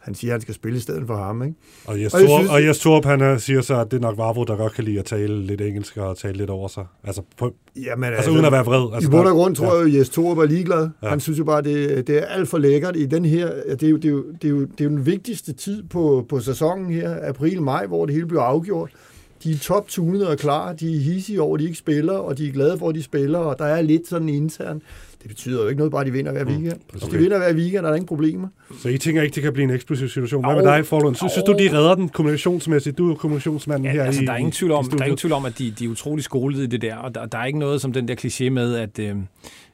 [0.04, 1.42] han siger, at han skal spille i stedet for ham.
[1.42, 1.54] Ikke?
[1.86, 4.18] Og Jes Torp, synes, og Jes Torp han øh, siger så, at det er nok
[4.18, 6.86] Vavro, der godt kan lide at tale lidt engelsk og tale lidt over sig.
[7.04, 8.94] Altså, på, jamen, altså, altså uden at være vred.
[8.94, 9.78] Altså, I bund og grund tror ja.
[9.78, 10.88] jeg, at Jes Torp er ligeglad.
[11.02, 11.08] Ja.
[11.08, 13.50] Han synes jo bare, det, det er alt for lækkert i den her...
[13.80, 15.82] Det er jo, det er jo, det er jo, det er jo den vigtigste tid
[15.82, 18.90] på, på sæsonen her, april-maj, hvor det hele bliver afgjort.
[19.44, 19.88] De er top
[20.26, 22.88] og klar, de er hissige over, at de ikke spiller, og de er glade for,
[22.88, 24.82] at de spiller, og der er lidt sådan intern
[25.24, 26.74] det betyder jo ikke noget, bare at de vinder hver mm, weekend.
[26.74, 28.48] Mm, Hvis de vinder hver weekend, er der ingen problemer.
[28.78, 30.44] Så I tænker ikke, det kan blive en eksplosiv situation?
[30.44, 31.14] Hvad med dig, Forlund?
[31.14, 32.98] Synes, synes du, de redder den kommunikationsmæssigt?
[32.98, 35.16] Du er kommunikationsmanden ja, her altså, i der er ingen tvivl om, der er ingen
[35.16, 37.44] tvivl om at de, de er utrolig skolede i det der, og der, der er
[37.44, 38.98] ikke noget som den der kliché med, at...
[38.98, 39.16] Øh,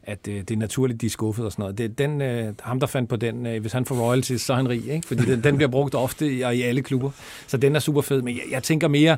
[0.03, 1.79] at øh, det er naturligt, de er skuffet og sådan noget.
[1.79, 4.57] Det, den, øh, ham, der fandt på den, øh, hvis han får royalties, så er
[4.57, 5.07] han rig, ikke?
[5.07, 7.11] Fordi den, den bliver brugt ofte i, i alle klubber.
[7.47, 9.17] Så den er super fed, men jeg, jeg tænker mere,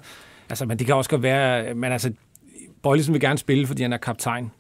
[0.49, 2.13] altså, men det kan også godt være, men altså,
[2.83, 4.51] Bøjlesen vil gerne spille, fordi han er kaptajn.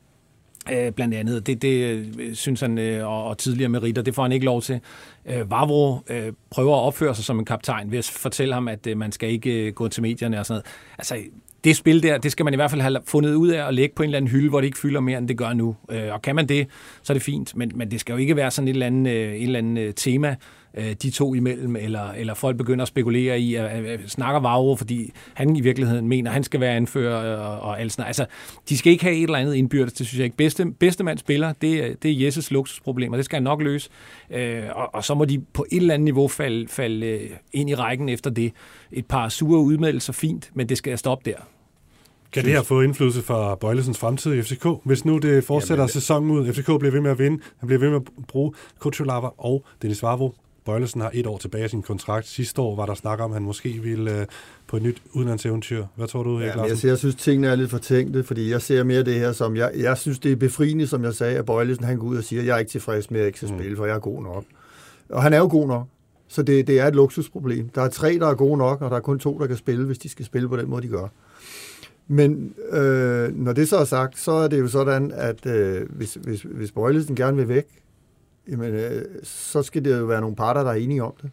[0.72, 1.46] Øh, blandt andet.
[1.46, 4.62] Det, det øh, synes han, øh, og, og tidligere meritter, det får han ikke lov
[4.62, 4.80] til.
[5.26, 8.86] Øh, Vavro øh, prøver at opføre sig som en kaptajn ved at fortælle ham, at
[8.86, 10.66] øh, man skal ikke øh, gå til medierne og sådan noget.
[10.98, 11.16] Altså,
[11.64, 13.94] det spil der, det skal man i hvert fald have fundet ud af at lægge
[13.94, 15.76] på en eller anden hylde, hvor det ikke fylder mere, end det gør nu.
[15.90, 16.66] Øh, og kan man det,
[17.02, 19.10] så er det fint, men, men det skal jo ikke være sådan et eller andet,
[19.10, 20.36] øh, et eller andet øh, tema,
[20.74, 24.40] øh, de to imellem, eller, eller folk begynder at spekulere i, at, at, at snakker
[24.40, 28.06] Vavro, fordi han i virkeligheden mener, at han skal være anfører og, og alt sådan
[28.06, 28.26] Altså,
[28.68, 30.36] de skal ikke have et eller andet indbyrdes, det synes jeg ikke.
[30.36, 33.90] Bedste, bedste mand spiller, det, det er Jesses luksusproblemer, det skal han nok løse,
[34.30, 37.70] øh, og, og så må de på et eller andet niveau falde, falde øh, ind
[37.70, 38.52] i rækken efter det.
[38.92, 41.36] Et par sure udmeldelser, fint, men det skal stoppe der.
[42.32, 44.66] Kan det her få indflydelse for Bøjlesens fremtid i FCK?
[44.84, 47.80] Hvis nu det fortsætter Jamen, sæsonen ud, FCK bliver ved med at vinde, han bliver
[47.80, 51.82] ved med at bruge Kuchulava og Dennis Vavro Bøjlesen har et år tilbage af sin
[51.82, 52.26] kontrakt.
[52.26, 54.26] Sidste år var der snak om, at han måske ville øh,
[54.66, 55.84] på et nyt udenlandseventyr.
[55.96, 58.84] Hvad tror du, Erik ja, jeg, jeg synes, tingene er lidt fortænkte, fordi jeg ser
[58.84, 61.84] mere det her som, jeg, jeg synes, det er befriende, som jeg sagde, at Bøjlesen
[61.84, 63.58] han går ud og siger, jeg er ikke tilfreds med, at jeg ikke skal mm.
[63.58, 64.44] spille, for jeg er god nok.
[65.08, 65.86] Og han er jo god nok.
[66.28, 67.68] Så det, det er et luksusproblem.
[67.68, 69.86] Der er tre, der er gode nok, og der er kun to, der kan spille,
[69.86, 71.08] hvis de skal spille på den måde, de gør.
[72.08, 76.14] Men øh, når det så er sagt, så er det jo sådan, at øh, hvis,
[76.14, 77.81] hvis, hvis Bøjlesen gerne vil væk,
[78.52, 81.30] jamen, øh, så skal det jo være nogle parter, der er enige om det.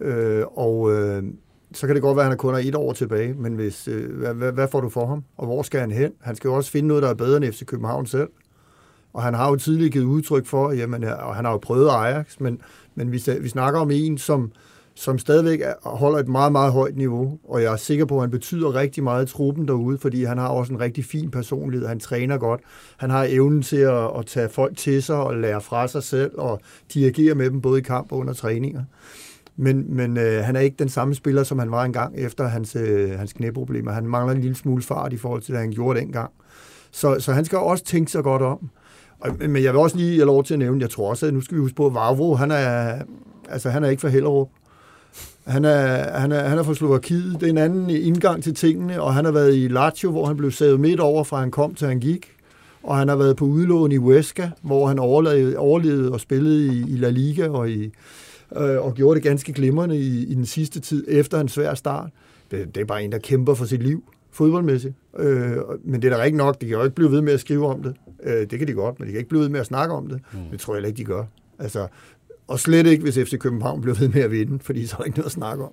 [0.00, 1.22] Øh, og øh,
[1.72, 4.16] så kan det godt være, at han kun har et år tilbage, men hvis, øh,
[4.18, 5.24] hvad, hvad, hvad får du for ham?
[5.36, 6.12] Og hvor skal han hen?
[6.20, 8.28] Han skal jo også finde noget, der er bedre end FC København selv.
[9.12, 11.88] Og han har jo tidligere givet udtryk for, jamen, øh, og han har jo prøvet
[11.88, 12.60] Ajax, men,
[12.94, 14.52] men vi, vi snakker om en, som,
[14.98, 18.30] som stadigvæk holder et meget, meget højt niveau, og jeg er sikker på, at han
[18.30, 22.00] betyder rigtig meget i truppen derude, fordi han har også en rigtig fin personlighed, han
[22.00, 22.60] træner godt,
[22.96, 26.30] han har evnen til at, at tage folk til sig og lære fra sig selv,
[26.38, 26.60] og
[26.94, 28.84] dirigere med dem både i kamp og under træninger.
[29.56, 32.76] Men, men øh, han er ikke den samme spiller, som han var engang efter hans,
[32.76, 33.92] øh, hans knæproblemer.
[33.92, 36.30] Han mangler en lille smule fart i forhold til, hvad han gjorde dengang.
[36.90, 38.70] Så, så han skal også tænke sig godt om.
[39.20, 41.34] Og, men jeg vil også lige have lov til at nævne, jeg tror også, at
[41.34, 43.02] nu skal vi huske på, at Vavro, han er,
[43.48, 44.48] altså, han er ikke for Hellerup.
[45.48, 47.40] Han er, han, er, han er fra Slovakiet.
[47.40, 50.36] Det er en anden indgang til tingene, og han har været i Lazio, hvor han
[50.36, 52.26] blev savet midt over, fra han kom til han gik.
[52.82, 56.92] Og han har været på udlån i Huesca, hvor han overlevede, overlevede og spillede i,
[56.92, 57.92] i La Liga og, i,
[58.56, 62.10] øh, og gjorde det ganske glimrende i, i den sidste tid efter en svær start.
[62.50, 64.94] Det, det er bare en, der kæmper for sit liv fodboldmæssigt.
[65.18, 66.60] Øh, men det er da ikke nok.
[66.60, 67.94] De kan jo ikke blive ved med at skrive om det.
[68.22, 70.08] Øh, det kan de godt, men de kan ikke blive ved med at snakke om
[70.08, 70.20] det.
[70.32, 70.38] Mm.
[70.50, 71.24] Det tror jeg ikke, de gør.
[71.58, 71.86] Altså,
[72.48, 75.04] og slet ikke, hvis FC København bliver ved med at vinde, fordi så er der
[75.04, 75.72] ikke noget at snakke om.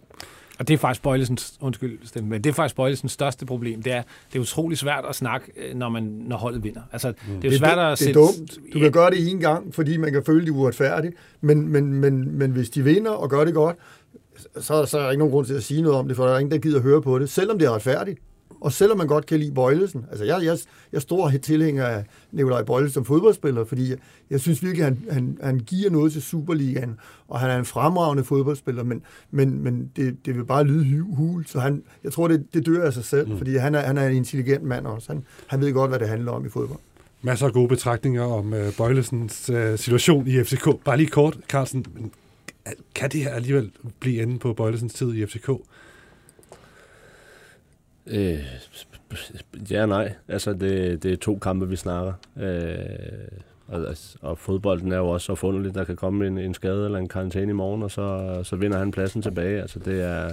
[0.59, 3.81] Og det er faktisk Bøjlesens, undskyld, stemme, men det er faktisk Bøjlesens største problem.
[3.81, 4.01] Det er,
[4.33, 6.81] det er utrolig svært at snakke, øh, når, man, når holdet vinder.
[6.91, 7.41] Altså, mm.
[7.41, 8.73] det er jo svært at det, det er dumt.
[8.73, 11.15] Du kan gøre det en gang, fordi man kan føle, det uretfærdigt.
[11.41, 13.77] Men, men, men, men hvis de vinder og gør det godt,
[14.59, 16.33] så, så er der ikke nogen grund til at sige noget om det, for der
[16.33, 18.19] er ingen, der gider at høre på det, selvom det er retfærdigt.
[18.61, 20.57] Og selvom man godt kan lide Bøjlesen, altså jeg, jeg,
[20.91, 23.97] jeg er stor tilhænger af Nikolaj Bøjlesen som fodboldspiller, fordi jeg,
[24.29, 27.65] jeg synes virkelig, at han, han, han giver noget til Superligaen, og han er en
[27.65, 32.27] fremragende fodboldspiller, men, men, men det, det vil bare lyde hul, så han, jeg tror,
[32.27, 33.37] det, det dør af sig selv, mm.
[33.37, 35.11] fordi han er, han er en intelligent mand også.
[35.13, 36.79] Han, han ved godt, hvad det handler om i fodbold.
[37.21, 40.67] Masser af gode betragtninger om uh, Bøjlesens uh, situation i FCK.
[40.85, 41.85] Bare lige kort, Carlsen,
[42.95, 45.49] kan det her alligevel blive enden på Bøjlesens tid i FCK?
[48.07, 48.39] Øh,
[49.71, 50.13] ja nej.
[50.27, 52.13] Altså, det, det er to kampe, vi snakker.
[52.39, 52.75] Øh,
[53.67, 55.75] og, og fodbolden er jo også så funderligt.
[55.75, 58.77] Der kan komme en, en skade eller en karantæne i morgen, og så, så vinder
[58.77, 59.61] han pladsen tilbage.
[59.61, 60.29] Altså, det er,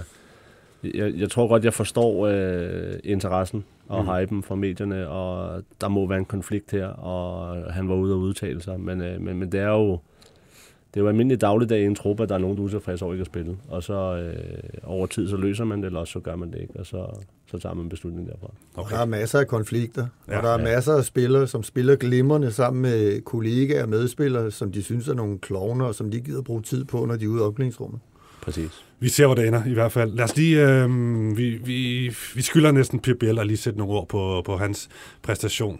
[0.83, 4.09] jeg, jeg tror godt, jeg forstår øh, interessen og mm.
[4.09, 8.19] hypen fra medierne, og der må være en konflikt her, og han var ude og
[8.19, 9.99] udtale sig, men, øh, men, men det er jo
[10.93, 13.05] det er jo almindelig dagligdag i en truppe, at der er nogen, der er utilfredse
[13.05, 13.57] over ikke at spille.
[13.67, 16.73] Og så øh, over tid, så løser man det, eller så gør man det ikke,
[16.79, 17.05] og så,
[17.45, 18.51] så tager man en beslutning derfra.
[18.75, 18.95] Okay.
[18.95, 20.63] Der er masser af konflikter, ja, og der er ja.
[20.63, 25.13] masser af spillere, som spiller glimrende sammen med kollegaer og medspillere, som de synes er
[25.13, 27.99] nogle klovner, og som de gider bruge tid på, når de er ude i opklædningsrummet.
[28.41, 28.85] Præcis.
[28.99, 30.13] Vi ser, hvor det ender i hvert fald.
[30.13, 30.89] Lad os lige, øh,
[31.37, 34.89] vi, vi, vi skylder næsten Pip Biel at lige sætte nogle ord på, på hans
[35.21, 35.79] præstation.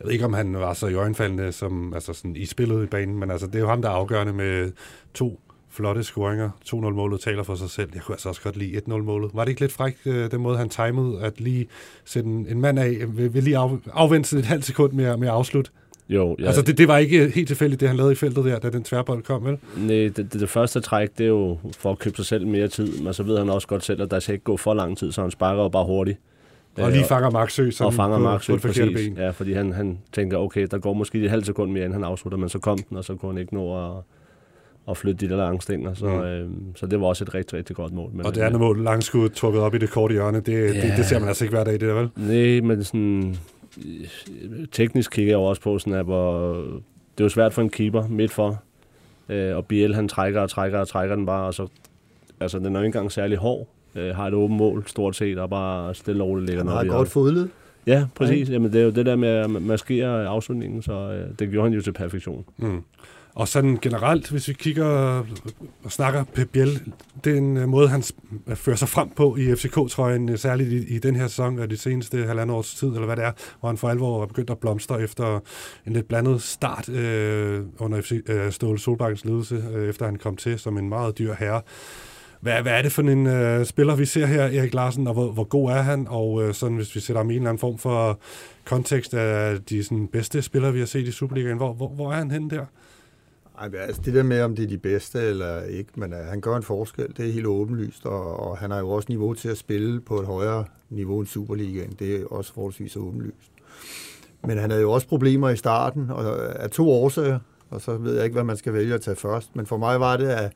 [0.00, 2.86] Jeg ved ikke, om han var så i øjenfaldende som, altså sådan, i spillet i
[2.86, 4.72] banen, men altså, det er jo ham, der er afgørende med
[5.14, 6.50] to flotte scoringer.
[6.66, 7.90] 2-0-målet taler for sig selv.
[7.94, 9.30] Jeg kunne altså også godt lide 1-0-målet.
[9.34, 11.66] Var det ikke lidt frækt, øh, den måde, han timede, at lige
[12.04, 15.28] sætte en, en mand af, vil, vil lige af, afvente et halvt sekund med, med
[15.28, 15.70] at afslutte?
[16.08, 16.46] Jo, ja.
[16.46, 18.84] Altså, det, det var ikke helt tilfældigt, det han lavede i feltet der, da den
[18.84, 19.58] tværbold kom, vel?
[19.76, 22.68] Nej, det, det, det første træk, det er jo for at købe sig selv mere
[22.68, 24.98] tid, men så ved han også godt selv, at der skal ikke gå for lang
[24.98, 26.18] tid, så han sparker jo bare hurtigt.
[26.84, 28.94] Og lige fanger Maxø og fanger Maxø, på præcis.
[28.94, 29.16] Ben.
[29.16, 32.04] Ja, fordi han, han tænker, okay, der går måske et halvt sekund mere, end han
[32.04, 34.02] afslutter, men så kom den, og så kunne han ikke nå at,
[34.90, 35.94] at flytte de der lange stænger.
[35.94, 36.20] Så, mm.
[36.20, 38.10] øh, så det var også et rigtig, rigtig godt mål.
[38.12, 40.66] Men, og det andet mål, langskud, trukket op i det korte hjørne, det, ja.
[40.66, 42.10] det, det, ser man altså ikke hver dag, det der vel?
[42.16, 43.36] Nej, men sådan,
[44.72, 46.54] teknisk kigger jeg også på, sådan at, hvor,
[47.18, 48.62] det er jo svært for en keeper midt for,
[49.28, 51.66] øh, og Biel han trækker og trækker og trækker den bare, og så,
[52.40, 55.38] altså den er jo ikke engang særlig hård, øh, har et åbent mål stort set,
[55.38, 56.78] og bare stille og roligt ligger noget.
[56.78, 57.48] Han har godt fodled.
[57.86, 58.50] Ja, præcis.
[58.50, 61.72] Jamen, det er jo det der med at maskere afslutningen, så øh, det gjorde han
[61.72, 62.44] jo til perfektion.
[62.56, 62.82] Mm.
[63.34, 64.86] Og sådan generelt, hvis vi kigger
[65.84, 66.82] og snakker Pep Biel,
[67.24, 68.02] den øh, måde, han
[68.54, 71.76] fører sig frem på i FCK-trøjen, øh, særligt i, i den her sæson og de
[71.76, 74.58] seneste halvandet års tid, eller hvad det er, hvor han for alvor er begyndt at
[74.58, 75.40] blomstre efter
[75.86, 80.36] en lidt blandet start øh, under FC, øh, Ståle Solbakkens ledelse, øh, efter han kom
[80.36, 81.60] til som en meget dyr herre.
[82.40, 85.32] Hvad, hvad er det for en øh, spiller, vi ser her, Erik Larsen, og hvor,
[85.32, 86.06] hvor god er han?
[86.10, 88.18] Og øh, sådan, hvis vi sætter ham i en eller anden form for
[88.64, 92.16] kontekst af de sådan, bedste spillere, vi har set i Superligaen, hvor, hvor, hvor er
[92.16, 92.64] han henne der?
[93.58, 96.40] Ej, altså det der med, om det er de bedste eller ikke, men øh, han
[96.40, 99.48] gør en forskel, det er helt åbenlyst, og, og han har jo også niveau til
[99.48, 103.50] at spille på et højere niveau end Superligaen, det er også forholdsvis åbenlyst.
[104.46, 107.38] Men han havde jo også problemer i starten, og øh, af to årsager,
[107.70, 110.00] og så ved jeg ikke, hvad man skal vælge at tage først, men for mig
[110.00, 110.52] var det, at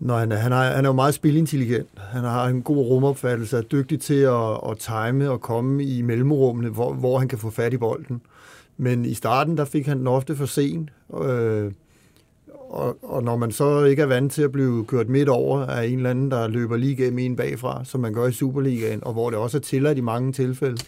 [0.00, 1.88] når han, han, er, han er jo meget spilintelligent.
[1.98, 6.68] Han har en god rumopfattelse, er dygtig til at, at time og komme i mellemrummene,
[6.68, 8.20] hvor, hvor han kan få fat i bolden.
[8.76, 10.90] Men i starten, der fik han den ofte for sent.
[11.22, 11.72] Øh,
[12.68, 15.86] og, og når man så ikke er vant til at blive kørt midt over af
[15.86, 19.12] en eller anden, der løber lige gennem en bagfra, som man gør i Superligaen, og
[19.12, 20.82] hvor det også er tilladt i mange tilfælde,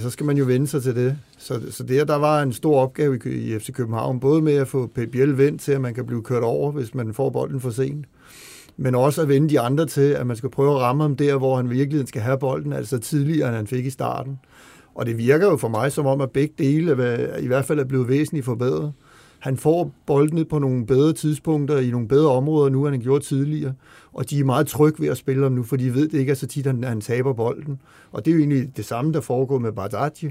[0.00, 1.18] så skal man jo vende sig til det.
[1.38, 4.68] Så, så det der var en stor opgave i, i FC København, både med at
[4.68, 7.60] få Pep Biel vendt til, at man kan blive kørt over, hvis man får bolden
[7.60, 8.06] for sent,
[8.76, 11.36] men også at vende de andre til, at man skal prøve at ramme ham der,
[11.36, 14.38] hvor han virkelig skal have bolden, altså tidligere, end han fik i starten.
[14.94, 16.92] Og det virker jo for mig som om, at begge dele
[17.40, 18.92] i hvert fald er blevet væsentligt forbedret.
[19.40, 23.24] Han får boldene på nogle bedre tidspunkter i nogle bedre områder nu, end han gjorde
[23.24, 23.74] tidligere.
[24.12, 26.30] Og de er meget trygge ved at spille ham nu, for de ved det ikke
[26.30, 27.80] er så tit, at han taber bolden.
[28.12, 30.30] Og det er jo egentlig det samme, der foregår med Bardacci.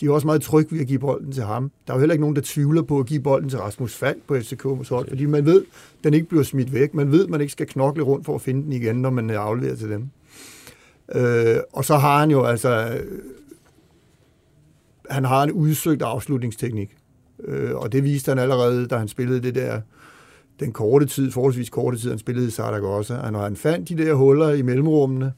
[0.00, 1.70] De er også meget trygge ved at give bolden til ham.
[1.86, 4.18] Der er jo heller ikke nogen, der tvivler på at give bolden til Rasmus Falk
[4.26, 5.62] på FCK's hold, fordi man ved,
[5.98, 6.94] at den ikke bliver smidt væk.
[6.94, 9.30] Man ved, at man ikke skal knokle rundt for at finde den igen, når man
[9.30, 10.08] øh, afleverer til dem.
[11.14, 13.00] Øh, og så har han jo altså...
[15.10, 16.96] Han har en udsøgt afslutningsteknik.
[17.44, 19.80] Øh, og det viste han allerede, da han spillede det der,
[20.60, 23.16] den korte tid, forholdsvis korte tid, han spillede i Saragossa.
[23.16, 25.32] Og når han fandt de der huller i mellemrummene,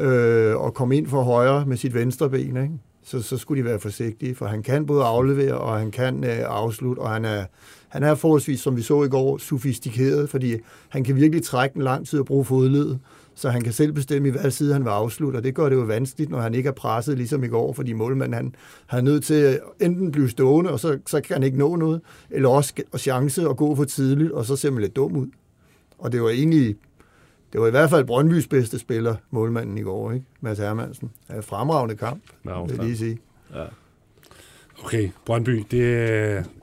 [0.00, 2.78] øh, og kom ind for højre med sit venstre ben, ikke?
[3.04, 6.38] Så, så skulle de være forsigtige, for han kan både aflevere, og han kan øh,
[6.46, 7.44] afslutte, og han er,
[7.92, 10.56] han er forholdsvis, som vi så i går, sofistikeret, fordi
[10.88, 13.00] han kan virkelig trække en lang tid og bruge fodledet
[13.34, 15.76] så han kan selv bestemme, i hvad side han vil afslutte, og det gør det
[15.76, 18.54] jo vanskeligt, når han ikke er presset ligesom i går, fordi målmanden han,
[18.86, 21.76] han er nødt til at enten blive stående, og så, så kan han ikke nå
[21.76, 22.00] noget,
[22.30, 25.26] eller også og chance at gå for tidligt, og så ser man lidt dum ud.
[25.98, 26.76] Og det var egentlig,
[27.52, 30.26] det var i hvert fald Brøndbys bedste spiller, målmanden i går, ikke?
[30.40, 31.10] Mads Hermansen.
[31.30, 33.18] Ja, fremragende kamp, ja, vil jeg lige sige.
[33.54, 33.64] Ja.
[34.84, 35.80] Okay, Brøndby, det,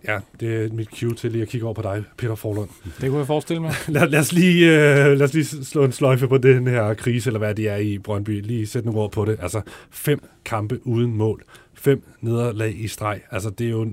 [0.07, 2.69] ja, det er mit cue til lige at kigge over på dig, Peter Forlund.
[2.83, 3.73] Det kunne jeg forestille mig.
[3.87, 7.29] lad, lad, os lige, uh, lad os lige slå en sløjfe på den her krise,
[7.29, 8.41] eller hvad det er i Brøndby.
[8.41, 9.37] Lige sætte nogle ord på det.
[9.41, 11.43] Altså, fem kampe uden mål.
[11.73, 13.21] Fem nederlag i streg.
[13.31, 13.87] Altså, det er jo,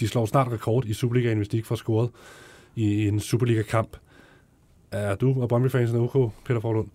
[0.00, 2.10] de slår snart rekord i Superligaen, hvis de ikke får scoret
[2.76, 3.96] i, i en Superliga-kamp.
[4.92, 6.88] Er du og Brøndby-fansen OK, Peter Forlund?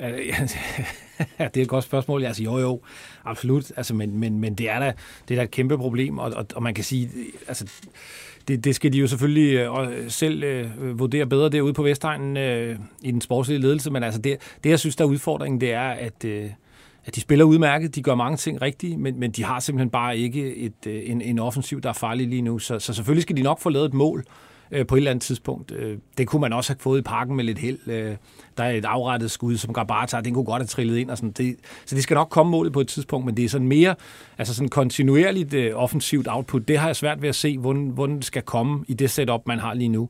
[0.00, 2.24] Ja, det er et godt spørgsmål.
[2.24, 2.80] Altså, jo, jo,
[3.24, 3.72] absolut.
[3.76, 4.92] Altså, men, men, men det er da,
[5.28, 7.10] det er da et kæmpe problem, og, og, og man kan sige,
[7.48, 7.72] altså,
[8.48, 12.78] det, det skal de jo selvfølgelig øh, selv øh, vurdere bedre derude på Vestegnen øh,
[13.02, 15.90] i den sportslige ledelse, men altså det, det, jeg synes, der er udfordringen, det er,
[15.90, 16.50] at, øh,
[17.04, 20.18] at de spiller udmærket, de gør mange ting rigtigt, men, men de har simpelthen bare
[20.18, 23.36] ikke et, øh, en, en offensiv, der er farlig lige nu, så, så selvfølgelig skal
[23.36, 25.72] de nok få lavet et mål, øh, Øh, på et eller andet tidspunkt.
[25.72, 27.78] Øh, det kunne man også have fået i parken med lidt held.
[27.86, 28.16] Øh,
[28.58, 31.10] der er et afrettet skud, som Gabata, den kunne godt have trillet ind.
[31.10, 31.32] Og sådan.
[31.32, 33.94] Det, så det skal nok komme målet på et tidspunkt, men det er sådan mere
[34.38, 36.68] altså sådan kontinuerligt øh, offensivt output.
[36.68, 39.40] Det har jeg svært ved at se, hvordan, hvordan det skal komme i det setup,
[39.46, 40.08] man har lige nu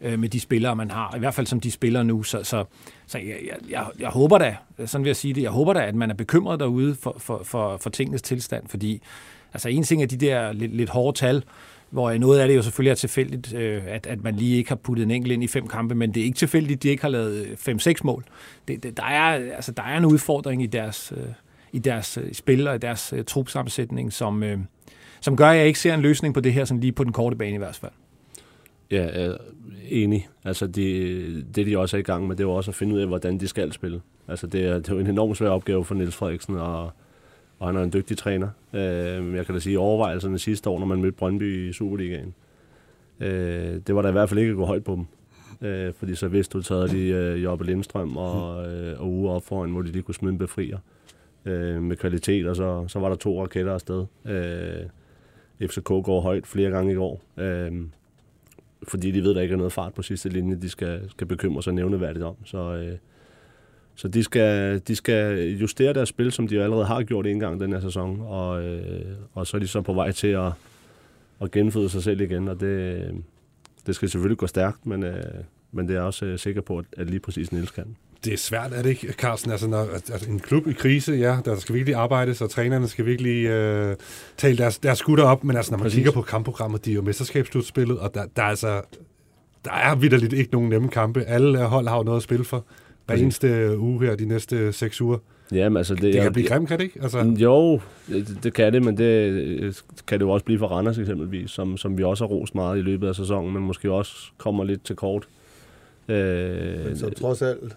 [0.00, 1.16] øh, med de spillere, man har.
[1.16, 2.22] I hvert fald som de spiller nu.
[2.22, 2.64] Så, så,
[3.06, 3.36] så jeg,
[3.70, 6.14] jeg, jeg håber da, sådan vil jeg sige det, jeg håber da, at man er
[6.14, 9.02] bekymret derude for, for, for, for tingenes tilstand, fordi
[9.52, 11.42] altså en ting er de der lidt, lidt hårde tal,
[11.90, 14.76] hvor noget af det jo selvfølgelig er tilfældigt, øh, at, at man lige ikke har
[14.76, 17.02] puttet en enkelt ind i fem kampe, men det er ikke tilfældigt, at de ikke
[17.02, 18.24] har lavet øh, fem-seks mål.
[18.68, 21.24] Det, det, der, er, altså, der er en udfordring i deres, øh,
[21.72, 24.58] i deres øh, spil og i deres øh, trupsammensætning, som, øh,
[25.20, 27.12] som gør, at jeg ikke ser en løsning på det her, sådan lige på den
[27.12, 27.92] korte bane i hvert fald.
[28.90, 29.36] Ja, jeg er
[29.88, 30.28] enig.
[30.44, 32.94] Altså, det, det de også er i gang med, det er jo også at finde
[32.94, 34.00] ud af, hvordan de skal spille.
[34.28, 36.90] Altså, det er, det er jo en enormt svær opgave for Niels Frederiksen at
[37.58, 38.48] og han er en dygtig træner.
[38.72, 42.34] Øh, jeg kan da sige overvejelserne sidste år, når man mødte Brøndby i Superligaen.
[43.20, 45.06] Øh, det var da i hvert fald ikke at gå højt på dem.
[45.68, 49.44] Øh, fordi så vidste du, taget de øh, Jobbe Lindstrøm og, øh, og uge op
[49.44, 50.78] foran, hvor de lige kunne smide en befrier
[51.44, 54.06] øh, med kvalitet, og så, så var der to raketter afsted.
[54.24, 57.72] Øh, FCK går højt flere gange i går, øh,
[58.88, 61.62] fordi de ved, der ikke er noget fart på sidste linje, de skal, skal bekymre
[61.62, 62.36] sig nævneværdigt om.
[62.44, 62.98] Så, øh,
[63.96, 67.60] så de skal, de skal justere deres spil, som de allerede har gjort en gang
[67.60, 69.04] den her sæson, og, øh,
[69.34, 70.52] og så er de så på vej til at,
[71.40, 73.04] at genføde sig selv igen, og det,
[73.86, 75.22] det skal selvfølgelig gå stærkt, men, øh,
[75.72, 77.96] men det er jeg også øh, sikker på, at, at lige præcis Niels kan.
[78.24, 79.50] Det er svært, er det ikke, Carsten?
[79.50, 83.06] Altså, når, altså, en klub i krise, ja, der skal virkelig arbejdes, og trænerne skal
[83.06, 83.96] virkelig øh,
[84.36, 85.96] tale deres, deres skutter op, men altså, når man præcis.
[85.96, 88.82] kigger på kampprogrammet, de er jo mesterskabsslutspillet, og der, der er altså
[89.64, 91.22] der er vidderligt ikke nogen nemme kampe.
[91.22, 92.64] Alle hold har jo noget at spille for
[93.06, 95.18] hver eneste uge her, de næste seks uger.
[95.52, 96.98] Jamen, altså det, det kan jeg, blive grimt, kan det ikke?
[97.02, 97.18] Altså...
[97.18, 101.50] Jo, det, det kan det, men det kan det jo også blive for Randers eksempelvis,
[101.50, 104.64] som, som vi også har rost meget i løbet af sæsonen, men måske også kommer
[104.64, 105.28] lidt til kort.
[106.08, 107.76] Øh, men så trods alt,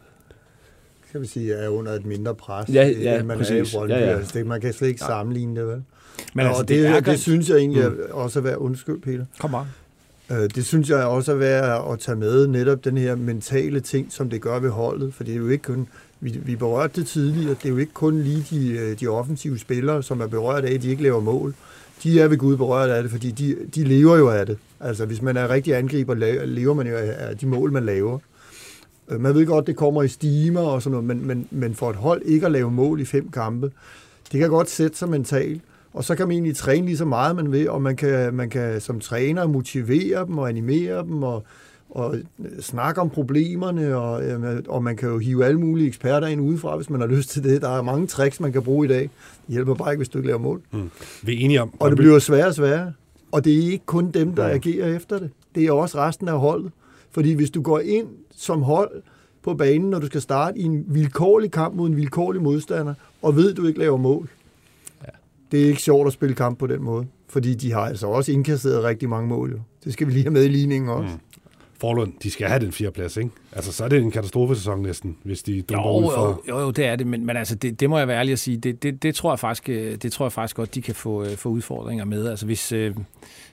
[1.12, 3.74] kan vi sige, er under et mindre pres, ja, ja, end man præcis.
[3.74, 3.94] er i Brøndby.
[3.94, 4.18] Ja, ja.
[4.18, 5.08] Altså, det, man kan slet ikke ja.
[5.08, 5.84] sammenligne det, vel?
[6.34, 7.98] Men altså, det, det, det synes jeg egentlig mm.
[8.12, 9.26] også at være undskyld, Peter.
[9.40, 9.66] Kom on.
[10.32, 14.12] Øh, det synes jeg også er værd at tage med, netop den her mentale ting,
[14.12, 15.88] som det gør ved holdet, for det er jo ikke kun,
[16.20, 19.60] vi, vi berørte det tidligere, det er jo ikke kun lige de, øh, de offensive
[19.60, 21.56] spillere, som er berørt af, at de ikke laver mål.
[22.04, 24.58] De er ved Gud berørt af det, fordi de, de lever jo af det.
[24.80, 26.14] Altså, hvis man er rigtig angriber,
[26.46, 28.20] lever man jo af de mål, man laver.
[29.10, 31.90] Øh, man ved godt, det kommer i stimer og sådan noget, men, men, men for
[31.90, 33.72] et hold ikke at lave mål i fem kampe,
[34.32, 35.62] det kan godt sætte sig mentalt.
[35.94, 38.50] Og så kan man egentlig træne lige så meget, man vil, og man kan, man
[38.50, 41.44] kan som træner motivere dem og animere dem og,
[41.90, 42.16] og
[42.60, 46.76] snakke om problemerne, og, øh, og man kan jo hive alle mulige eksperter ind udefra,
[46.76, 47.62] hvis man har lyst til det.
[47.62, 49.02] Der er mange tricks, man kan bruge i dag.
[49.02, 49.10] Det
[49.48, 50.62] hjælper bare ikke, hvis du ikke laver mål.
[50.72, 50.90] Mm.
[51.24, 51.74] Vi er enige om...
[51.80, 52.94] Og det bliver sværere og sværere.
[53.32, 54.54] Og det er ikke kun dem, der ja.
[54.54, 55.30] agerer efter det.
[55.56, 56.72] Det er også resten af holdet.
[57.12, 58.92] Fordi hvis du går ind som hold
[59.44, 63.36] på banen, når du skal starte i en vilkårlig kamp mod en vilkårlig modstander, og
[63.36, 64.30] ved, at du ikke laver mål,
[65.52, 68.32] det er ikke sjovt at spille kamp på den måde, fordi de har altså også
[68.32, 69.52] indkasseret rigtig mange mål.
[69.52, 69.60] Jo.
[69.84, 71.14] Det skal vi lige have med i ligningen også.
[71.14, 71.20] Mm.
[71.80, 73.30] Forlund, de skal have den fjerde plads, ikke?
[73.52, 76.42] Altså, så er det en katastrofesæson næsten, hvis de dumper ud for...
[76.48, 78.40] Jo, jo, det er det, men, men altså, det, det må jeg være ærlig at
[78.40, 80.96] sige, det, det, det, tror jeg faktisk, øh, det tror jeg faktisk godt, de kan
[80.96, 82.28] få, øh, få udfordringer med.
[82.28, 82.96] Altså, hvis, øh,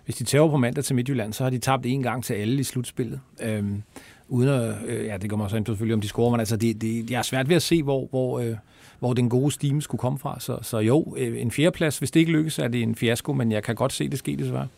[0.05, 2.61] hvis de tager på mandag til Midtjylland, så har de tabt en gang til alle
[2.61, 3.21] i slutspillet.
[3.43, 3.83] Øhm,
[4.29, 6.83] uden at, øh, ja, det kommer så ind selvfølgelig, om de scorer, men altså, det,
[6.83, 8.57] det, jeg er svært ved at se, hvor, hvor, øh,
[8.99, 10.41] hvor den gode stime skulle komme fra.
[10.41, 13.53] Så, så jo, øh, en fjerdeplads, hvis det ikke lykkes, er det en fiasko, men
[13.53, 14.69] jeg kan godt se, det ske desværre.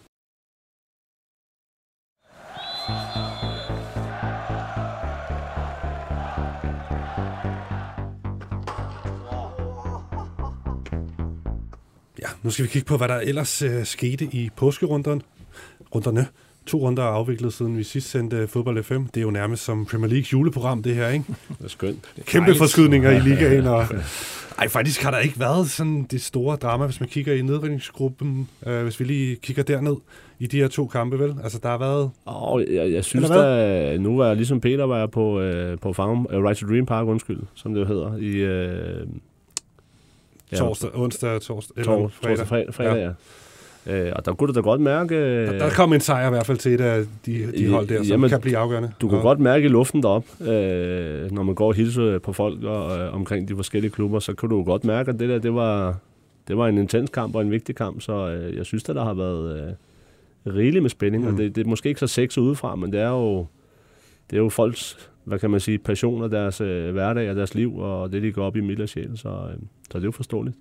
[12.23, 15.21] Ja, nu skal vi kigge på, hvad der ellers øh, skete i påskerunderne.
[15.95, 16.27] Runderne
[16.69, 19.03] to runder er afviklet, siden vi sidst sendte Fodbold FM.
[19.03, 21.25] Det er jo nærmest som Premier League juleprogram, det her, ikke?
[21.49, 22.05] Det er skønt.
[22.27, 23.67] Kæmpe forskydninger i ligaen.
[23.67, 23.85] Og...
[24.59, 28.49] Ej, faktisk har der ikke været sådan det store drama, hvis man kigger i nedrykningsgruppen,
[28.67, 29.97] øh, hvis vi lige kigger derned
[30.39, 31.35] i de her to kampe, vel?
[31.43, 32.11] Altså, der har været...
[32.27, 35.93] Oh, jeg, jeg synes, der, nu var jeg ligesom Peter, var jeg på, øh, på
[35.93, 38.27] Farm, uh, Right to Dream Park, undskyld, som det hedder, i...
[38.27, 39.07] Øh,
[40.53, 42.39] ja, torsdag, onsdag, torsdag, eller tor, fredag.
[42.39, 43.05] Torsdag, fredag, fredag ja.
[43.05, 43.13] ja.
[43.89, 45.17] Øh, og der kunne du da godt mærke...
[45.17, 47.87] Øh, der, der kom en sejr i hvert fald til et af de, de hold
[47.87, 48.93] der, som jamen, kan blive afgørende.
[49.01, 49.23] Du kunne og...
[49.23, 53.15] godt mærke i luften derop, øh, når man går og hilser på folk og, øh,
[53.15, 55.97] omkring de forskellige klubber, så kunne du godt mærke, at det der, det var,
[56.49, 59.05] det var en intens kamp og en vigtig kamp, så øh, jeg synes, at der
[59.05, 59.77] har været
[60.47, 61.33] øh, rigeligt med spænding, mm.
[61.33, 63.47] og det, det er måske ikke så sexet udefra, men det er jo,
[64.31, 67.55] det er jo folks, hvad kan man sige, passion og deres øh, hverdag og deres
[67.55, 69.59] liv, og det, de går op i mild og sjæl, så, øh,
[69.91, 70.57] så det er jo forståeligt.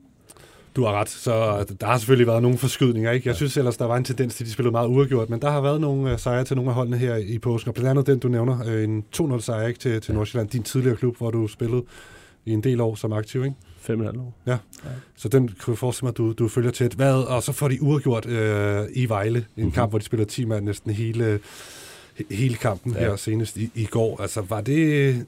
[0.77, 3.11] Du har ret, så der har selvfølgelig været nogle forskydninger.
[3.11, 3.27] Ikke?
[3.29, 5.49] Jeg synes ellers, der var en tendens til, at de spillede meget uafgjort, men der
[5.51, 8.07] har været nogle uh, sejre til nogle af holdene her i påsken, og blandt andet
[8.07, 11.31] den, du nævner, uh, en 2-0 sejr ikke, til, til Nordsjælland, din tidligere klub, hvor
[11.31, 11.83] du spillede
[12.45, 13.55] i en del år som aktiv, ikke?
[13.79, 14.33] Fem og år.
[14.45, 14.51] Ja.
[14.51, 14.89] ja.
[15.15, 16.93] Så den kan du forestille mig, at du, du følger tæt.
[16.93, 18.31] Hvad, og så får de uafgjort uh,
[18.93, 19.71] i Vejle, en mm-hmm.
[19.71, 21.39] kamp, hvor de spiller 10 mand næsten hele,
[22.31, 22.99] hele kampen ja.
[22.99, 24.21] her senest i, i går.
[24.21, 25.25] Altså, var det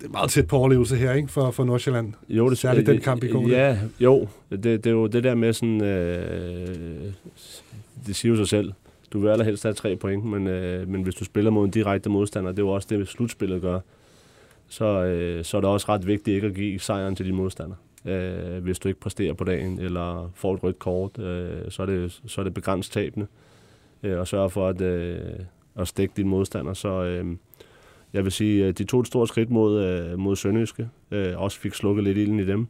[0.00, 2.12] det er meget tæt på overlevelse her, ikke, for, for Nordsjælland?
[2.28, 3.48] Jo, det Særligt den kamp i går.
[3.48, 4.28] Ja, jo.
[4.50, 5.82] Det, det er jo det der med sådan...
[5.82, 7.12] Øh,
[8.06, 8.72] det siger jo sig selv.
[9.12, 12.10] Du vil allerhelst have tre point, men, øh, men hvis du spiller mod en direkte
[12.10, 13.80] modstander, det er jo også det, slutspillet gør,
[14.68, 17.78] så, øh, så er det også ret vigtigt ikke at give sejren til de modstandere.
[18.04, 21.86] Øh, hvis du ikke præsterer på dagen, eller får et rødt kort, øh, så, er
[21.86, 23.26] det, så er det begrænset tabende.
[24.02, 25.18] Øh, og sørge for at, øh,
[25.76, 26.74] at stikke din modstander.
[26.74, 27.36] Så, øh,
[28.12, 30.88] jeg vil sige, at de tog et stort skridt mod, øh, mod Sønderjyske.
[31.10, 32.66] Øh, også fik slukket lidt ilden i dem.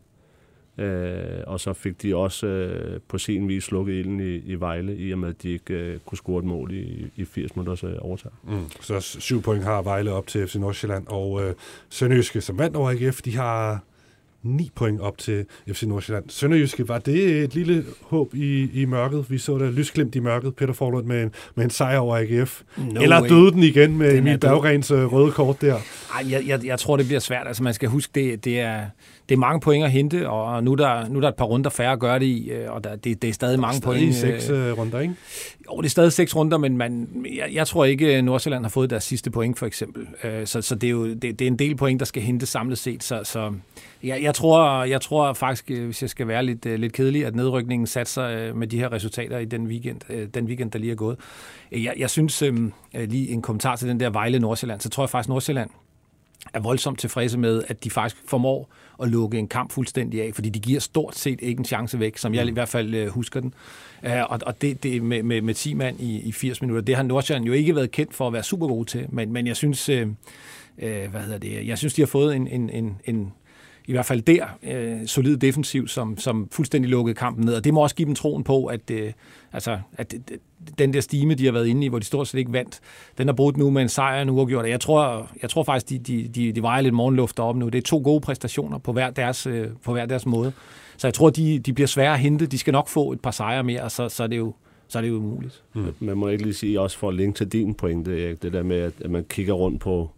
[0.78, 4.96] Øh, og så fik de også øh, på sin vis slukket ilden i, i Vejle,
[4.96, 7.82] i og med at de ikke øh, kunne score et mål i, i 80 minutters
[7.82, 8.30] overtag.
[8.44, 8.64] Mm.
[8.80, 11.54] Så syv point har Vejle op til FC Nordsjælland, og øh,
[11.88, 13.82] Sønderjyske, som vandt over AGF, de har
[14.42, 16.24] 9 point op til FC Nordsjælland.
[16.28, 19.30] Sønderjyske, var det et lille håb i, i mørket?
[19.30, 22.62] Vi så det lysglimt i mørket, Peter Forlund med en, med en sejr over AGF.
[22.76, 23.28] No Eller way.
[23.28, 25.74] døde den igen med Emil Bergrens øh, røde kort der?
[25.74, 27.46] Ej, jeg, jeg, jeg tror, det bliver svært.
[27.46, 28.84] Altså, man skal huske, det, det er
[29.28, 31.44] det er mange point at hente, og nu er der, nu er der et par
[31.44, 33.98] runder færre at gøre det i, øh, og der, det, det er stadig mange stadig
[33.98, 34.14] point.
[34.14, 35.14] seks øh, runder, ikke?
[35.70, 38.70] Jo, det er stadig seks runder, men man, jeg, jeg tror ikke, at Nordsjælland har
[38.70, 40.06] fået deres sidste point, for eksempel.
[40.44, 42.78] Så, så det, er jo, det, det er en del point, der skal hentes samlet
[42.78, 43.02] set.
[43.02, 43.52] Så, så
[44.02, 47.86] jeg, jeg, tror, jeg tror faktisk, hvis jeg skal være lidt, lidt kedelig, at nedrykningen
[47.86, 51.16] satser med de her resultater i den weekend, den weekend der lige er gået.
[51.72, 52.42] Jeg, jeg synes,
[52.94, 55.70] lige en kommentar til den der Vejle-Nordsjælland, så tror jeg faktisk, Nordsjælland
[56.54, 58.68] er voldsomt tilfredse med, at de faktisk formår
[59.02, 62.16] at lukke en kamp fuldstændig af, fordi de giver stort set ikke en chance væk,
[62.16, 63.54] som jeg i hvert fald øh, husker den.
[64.06, 66.96] Uh, og, og det, det med, med, med 10 mand i, i 80 minutter, det
[66.96, 69.56] har Nordsjælland jo ikke været kendt for at være super god til, men, men jeg
[69.56, 70.06] synes, øh,
[70.78, 73.32] øh, hvad hedder det, jeg synes, de har fået en, en, en, en
[73.86, 77.54] i hvert fald der, øh, solid defensiv, som, som fuldstændig lukkede kampen ned.
[77.54, 79.12] Og det må også give dem troen på, at, øh,
[79.52, 80.14] altså, at
[80.78, 82.80] den der stime, de har været inde i, hvor de stort set ikke vandt,
[83.18, 84.68] den er brudt nu med en sejr og en uafgjort.
[84.68, 87.68] Jeg tror, jeg tror faktisk, de, de, de, de vejer lidt morgenluft op nu.
[87.68, 90.52] Det er to gode præstationer på hver deres, øh, på hver deres måde.
[90.96, 92.46] Så jeg tror, de, de bliver svære at hente.
[92.46, 94.54] De skal nok få et par sejre mere, og så, så er det jo
[94.88, 95.62] så er det jo umuligt.
[95.74, 95.94] Mm.
[96.00, 98.62] Man må ikke lige sige, også for at linke til din pointe, Erik, det der
[98.62, 100.10] med, at man kigger rundt på,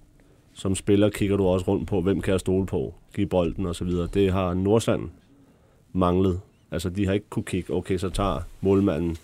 [0.55, 3.91] som spiller kigger du også rundt på, hvem kan jeg stole på, give bolden osv.
[3.91, 4.09] så.
[4.15, 5.11] Det har Nordsland
[5.93, 6.41] manglet.
[6.71, 9.17] Altså, de har ikke kunne kigge, okay, så tager målmanden,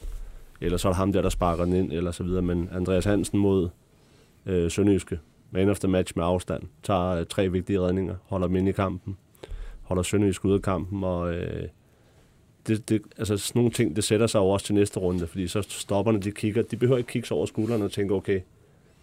[0.60, 2.42] eller så er det ham der, der sparker den ind, eller så videre.
[2.42, 3.68] Men Andreas Hansen mod
[4.46, 5.18] øh, Sønderjyske,
[5.50, 8.72] man of the match med afstand, tager øh, tre vigtige redninger, holder dem ind i
[8.72, 9.16] kampen,
[9.82, 11.68] holder Sønderjyske ud af kampen, og øh,
[12.66, 15.48] det, det, altså sådan nogle ting, det sætter sig jo også til næste runde, fordi
[15.48, 18.40] så stopperne, de kigger, de behøver ikke kigge sig over skuldrene og tænke, okay,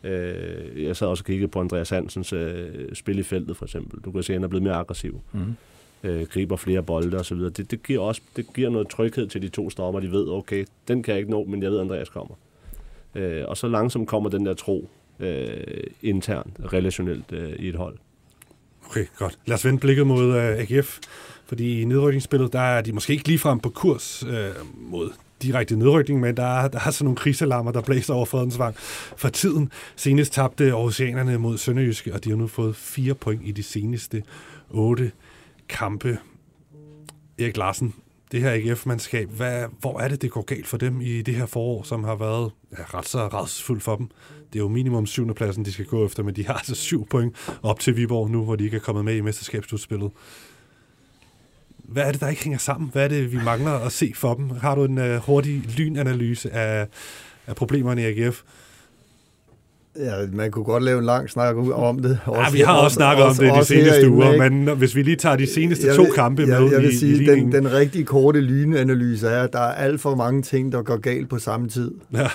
[0.04, 4.00] Øh, jeg sad også og kiggede på Andreas Hansens øh, spil i feltet, for eksempel.
[4.00, 5.22] Du kan se, at han er blevet mere aggressiv.
[5.34, 5.56] Mm.
[6.04, 7.50] Øh, griber flere bolde og så videre.
[7.50, 10.00] Det, det, giver også det giver noget tryghed til de to stopper.
[10.00, 12.36] De ved, okay, den kan jeg ikke nå, men jeg ved, at Andreas kommer.
[13.16, 14.90] Øh, og så langsomt kommer den der tro
[15.20, 15.64] øh,
[16.02, 17.98] internt, relationelt øh, i et hold.
[18.90, 19.40] Okay, godt.
[19.46, 21.00] Lad os vende blikket mod øh, AGF,
[21.46, 25.10] fordi i nedrykningsspillet, der er de måske ikke ligefrem på kurs uh, mod
[25.42, 28.76] direkte nedrykning, men der er, der er sådan nogle krisalarmer, der blæser over Fredensvang
[29.18, 29.72] for tiden.
[29.96, 34.24] Senest tabte Aarhusianerne mod Sønderjyske, og de har nu fået fire point i de seneste
[34.70, 35.12] otte
[35.70, 36.18] kampe.
[37.40, 37.94] Erik Larsen,
[38.32, 41.46] det her AGF-mandskab, hvad, hvor er det, det går galt for dem i det her
[41.46, 44.10] forår, som har været ja, ret så redsfuldt for dem?
[44.54, 47.08] Det er jo minimum syvende pladsen, de skal gå efter, men de har altså syv
[47.08, 50.12] point op til Viborg nu, hvor de ikke er kommet med i mesterskabsudspillet
[51.88, 52.90] hvad er det, der ikke hænger sammen?
[52.94, 54.50] Hvad er det, vi mangler at se for dem?
[54.50, 56.88] Har du en uh, hurtig lynanalyse af,
[57.48, 58.42] af problemerne i AGF?
[60.00, 62.20] Ja, man kunne godt lave en lang snak om det.
[62.26, 65.16] Også ja, vi har også snakket om det de seneste uger, men hvis vi lige
[65.16, 67.52] tager de seneste jeg to vil, kampe jeg, med jeg vil i, sige, i den,
[67.52, 71.30] den rigtig korte lynanalyse er, at der er alt for mange ting, der går galt
[71.30, 71.92] på samme tid.
[72.14, 72.30] Ja.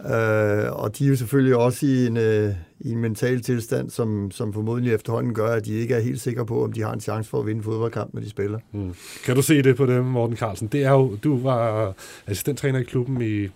[0.00, 2.52] Øh, og de er jo selvfølgelig også i en, øh,
[2.84, 6.46] i en mental tilstand, som, som formodentlig efterhånden gør, at de ikke er helt sikre
[6.46, 8.58] på, om de har en chance for at vinde fodboldkamp, når de spiller.
[8.72, 8.94] Mm.
[9.24, 10.68] Kan du se det på dem, Morten Carlsen?
[10.68, 11.92] Det er jo, du var
[12.26, 13.48] assistenttræner i klubben i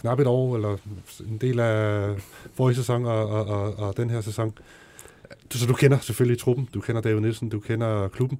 [0.00, 0.76] knap et år, eller
[1.30, 2.14] en del af
[2.54, 4.52] forrige sæson og, og, og, og den her sæson.
[5.50, 8.38] Så du kender selvfølgelig truppen, du kender David Nielsen, du kender klubben.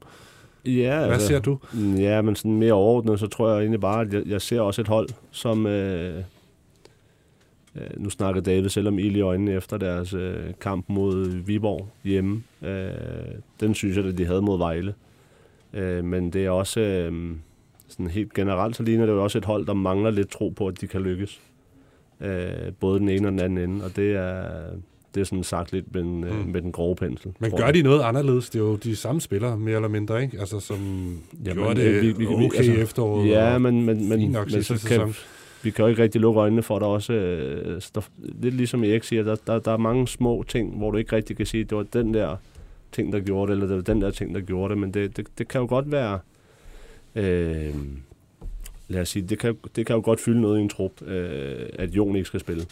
[0.65, 1.59] Ja, Hvad altså, ser du?
[1.97, 4.81] Ja, men sådan mere overordnet, så tror jeg egentlig bare, at jeg, jeg ser også
[4.81, 5.67] et hold, som...
[5.67, 6.23] Øh, øh,
[7.97, 12.43] nu snakker David selv om ild i øjnene efter deres øh, kamp mod Viborg hjemme.
[12.63, 12.91] Øh,
[13.61, 14.95] den synes jeg, at de havde mod Vejle.
[15.73, 16.81] Øh, men det er også...
[16.81, 17.37] Øh,
[17.93, 20.67] sådan helt generelt, så ligner det jo også et hold, der mangler lidt tro på,
[20.67, 21.41] at de kan lykkes.
[22.21, 22.51] Øh,
[22.81, 24.45] både den ene og den anden ende, og det er,
[25.15, 26.51] det er sådan sagt lidt med, mm.
[26.53, 27.33] med den grove pensel.
[27.39, 28.51] Men gør de noget anderledes?
[28.51, 30.41] Det er jo de samme spillere, mere eller mindre, ikke?
[30.41, 30.79] Altså, som
[31.45, 33.29] ja, gjorde det vi, vi, okay altså, efteråret.
[33.29, 35.15] Ja, men, men, men, nok men så kan,
[35.63, 38.85] vi kan jo ikke rigtig lukke øjnene for, at der også, øh, der, lidt ligesom
[38.85, 41.61] Erik siger, der, der, der er mange små ting, hvor du ikke rigtig kan sige,
[41.61, 42.37] at det var den der
[42.93, 45.17] ting, der gjorde det, eller det var den der ting, der gjorde det, men det,
[45.17, 46.19] det, det kan jo godt være,
[47.15, 47.75] øh,
[48.89, 51.69] lad os sige, det kan, det kan jo godt fylde noget i en trup, øh,
[51.79, 52.67] at Jon ikke skal spille.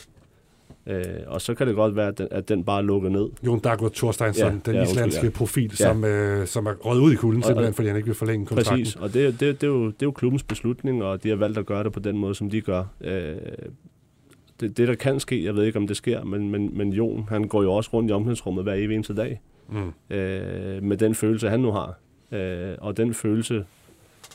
[0.87, 3.29] Øh, og så kan det godt være, at den, at den bare lukker ned.
[3.47, 5.31] Jon Dagur Thorsteinsson, ja, den ja, islandske ja.
[5.31, 5.85] profil, ja.
[5.85, 8.85] som, øh, som er røget ud i kulden, simpelthen, fordi han ikke vil forlænge kontrakten.
[8.85, 11.37] Præcis, og det, det, det, er jo, det er jo klubbens beslutning, og de har
[11.37, 12.85] valgt at gøre det på den måde, som de gør.
[13.01, 13.37] Øh,
[14.61, 17.27] det, det, der kan ske, jeg ved ikke, om det sker, men, men, men Jon,
[17.29, 20.17] han går jo også rundt i omklædningsrummet hver evig eneste dag, mm.
[20.17, 21.99] øh, med den følelse, han nu har.
[22.33, 23.65] Øh, og den følelse,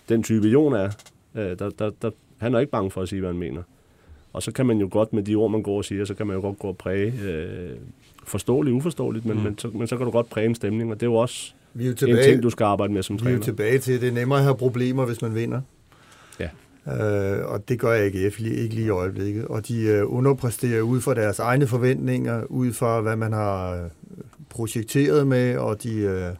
[0.09, 0.89] den type Jon er,
[1.35, 3.61] øh, der, der, der, han er ikke bange for at sige, hvad han mener.
[4.35, 6.27] Og så kan man jo godt med de ord, man går og siger, så kan
[6.27, 7.69] man jo godt gå og præge øh,
[8.23, 9.43] forståeligt, uforståeligt, men, mm.
[9.43, 11.53] men, så, men så kan du godt præge en stemning, og det er jo også
[11.73, 13.29] vi er jo tilbage, en ting, du skal arbejde med som træner.
[13.29, 15.61] Vi er jo tilbage til, det er nemmere at have problemer, hvis man vinder.
[16.39, 16.49] Ja.
[16.87, 19.45] Øh, og det gør jeg ikke, ikke lige i øjeblikket.
[19.45, 23.89] Og de øh, underpræsterer ud fra deres egne forventninger, ud fra hvad man har øh,
[24.49, 25.95] projekteret med, og de...
[25.95, 26.31] Øh,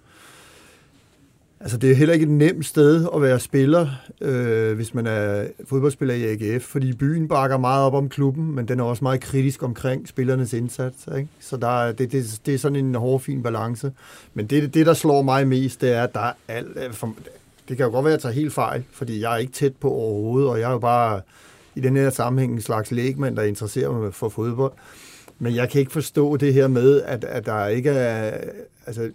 [1.66, 3.88] Altså, det er heller ikke et nemt sted at være spiller,
[4.22, 8.68] øh, hvis man er fodboldspiller i AGF, fordi byen bakker meget op om klubben, men
[8.68, 11.08] den er også meget kritisk omkring spillernes indsats.
[11.18, 11.30] Ikke?
[11.40, 13.92] Så der er, det, det, det er sådan en hård, fin balance.
[14.34, 16.78] Men det, det, der slår mig mest, det er, at der er alt...
[16.78, 17.16] Øh, for,
[17.70, 19.76] det kan jo godt være, at jeg tager helt fejl, fordi jeg er ikke tæt
[19.76, 21.22] på overhovedet, og jeg er jo bare
[21.76, 24.74] i den her sammenhæng en slags lægmand, der interesserer mig for fodbold.
[25.40, 28.38] Men jeg kan ikke forstå det her med, at, at der ikke er...
[28.88, 29.12] Altså,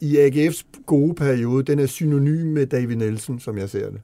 [0.00, 4.00] i AGF's gode periode, den er synonym med David Nielsen, som jeg ser det.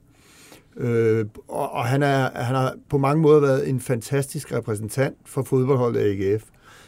[0.77, 5.43] Øh, og, og han, er, han har på mange måder været en fantastisk repræsentant for
[5.43, 6.43] fodboldholdet AGF,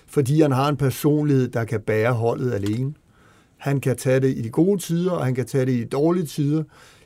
[0.08, 2.94] fordi han har en personlighed, der kan bære holdet alene.
[3.58, 5.86] Han kan tage det i de gode tider, og han kan tage det i de
[5.86, 6.64] dårlige tider.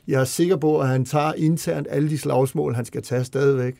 [0.08, 3.74] Jeg er sikker på, at han tager internt alle de slagsmål, han skal tage stadigvæk.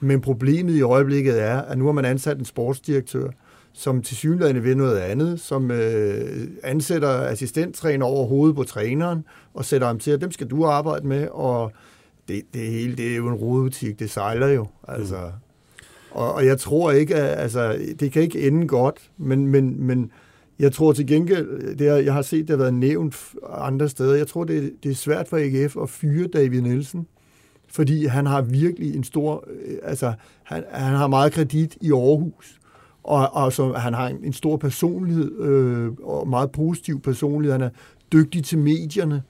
[0.00, 3.30] Men problemet i øjeblikket er, at nu har man ansat en sportsdirektør,
[3.78, 9.24] som til synligheden vil noget andet, som øh, ansætter assistenttræner over hovedet på træneren,
[9.54, 11.72] og sætter ham til, at dem skal du arbejde med, og
[12.28, 15.16] det, det hele, det er jo en rodebutik, det sejler jo, altså.
[15.16, 15.80] Mm.
[16.10, 20.10] Og, og jeg tror ikke, at, altså, det kan ikke ende godt, men, men, men
[20.58, 23.16] jeg tror til gengæld, det er, jeg har set, det har været nævnt
[23.50, 27.06] andre steder, jeg tror, det, det er svært for AGF at fyre David Nielsen,
[27.68, 30.12] fordi han har virkelig en stor, øh, altså,
[30.42, 32.58] han, han har meget kredit i Aarhus,
[33.08, 37.52] og, og så han har en, en stor personlighed, øh, og meget positiv personlighed.
[37.52, 37.70] Han er
[38.12, 39.22] dygtig til medierne,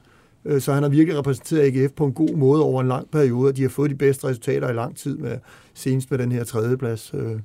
[0.44, 3.48] øh, så han har virkelig repræsenteret AGF på en god måde over en lang periode,
[3.48, 5.38] og de har fået de bedste resultater i lang tid, med,
[5.74, 7.10] senest med den her tredjeplads.
[7.14, 7.40] Øh.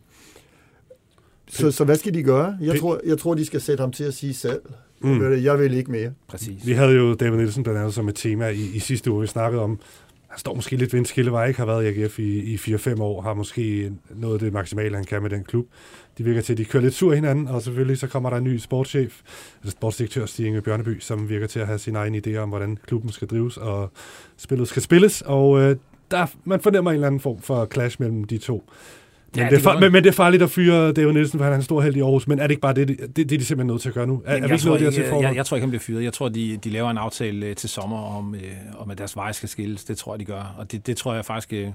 [1.48, 2.58] Så, så hvad skal de gøre?
[2.62, 4.62] Jeg tror, jeg tror, de skal sætte ham til at sige selv.
[5.02, 5.44] Mm.
[5.44, 6.12] Jeg vil ikke mere.
[6.28, 6.68] Præcis.
[6.68, 9.22] Vi havde jo David Nielsen blandt andet som et tema i, i sidste uge.
[9.22, 9.80] Vi snakkede om,
[10.34, 13.34] han står måske lidt vindskillevej, ikke har været i AGF i, i 4-5 år, har
[13.34, 15.66] måske nået det maksimale, han kan med den klub.
[16.18, 18.44] De virker til, at de kører lidt sur hinanden, og selvfølgelig så kommer der en
[18.44, 19.22] ny sportschef,
[19.62, 23.12] eller sportsdirektør Stig Bjørneby, som virker til at have sin egen idé om, hvordan klubben
[23.12, 23.92] skal drives, og
[24.38, 25.76] spillet skal spilles, og øh,
[26.12, 28.70] der, man fornemmer en eller anden form for clash mellem de to.
[29.36, 31.54] Men, ja, det, er men, men det er farligt at fyre David Nielsen, for han
[31.54, 32.28] er en stor held i Aarhus.
[32.28, 33.96] Men er det ikke bare det, det, det, det er de simpelthen nødt til at
[33.96, 34.22] gøre nu?
[34.26, 36.04] Er, er vi ikke noget til jeg, jeg, jeg tror ikke, han bliver fyret.
[36.04, 38.42] Jeg tror, de, de laver en aftale øh, til sommer om, øh,
[38.78, 39.84] om, at deres veje skal skilles.
[39.84, 40.56] Det tror jeg, de gør.
[40.58, 41.68] Og det, det tror jeg faktisk, øh,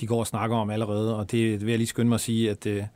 [0.00, 1.16] de går og snakker om allerede.
[1.16, 2.86] Og det, det vil jeg lige skynde mig at sige, at det, det er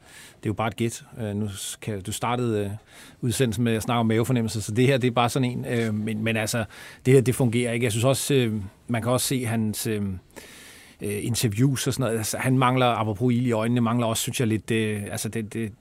[0.47, 1.05] jo bare et gæt.
[1.35, 1.49] Nu
[1.83, 2.77] kan, du startede
[3.21, 5.95] udsendelsen med at snakke om mavefornemmelse, så det her det er bare sådan en.
[6.05, 6.64] Men, men altså,
[7.07, 7.85] det her det fungerer ikke.
[7.85, 8.51] Jeg synes også,
[8.89, 10.03] man kan også se hans øh,
[11.03, 12.18] Øh, interviews og sådan noget.
[12.18, 14.70] Altså, han mangler, apropos ild i øjnene, mangler også, synes jeg, lidt...
[14.70, 15.72] Øh, altså, det, det,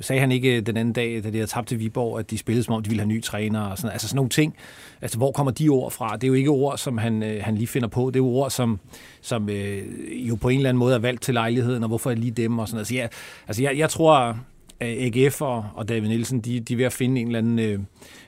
[0.00, 2.38] sagde han ikke øh, den anden dag, da de havde tabt til Viborg, at de
[2.38, 4.56] spillede som om, de ville have ny træner og sådan, altså sådan nogle ting.
[5.00, 6.14] Altså, hvor kommer de ord fra?
[6.14, 8.06] Det er jo ikke ord, som han, øh, han lige finder på.
[8.06, 8.80] Det er jo ord, som,
[9.20, 12.14] som øh, jo på en eller anden måde er valgt til lejligheden, og hvorfor er
[12.14, 13.08] lige dem og sådan Altså, jeg,
[13.48, 14.38] altså jeg, jeg tror,
[14.80, 17.78] AGF og, og David Nielsen, de, de er ved at finde en eller anden øh,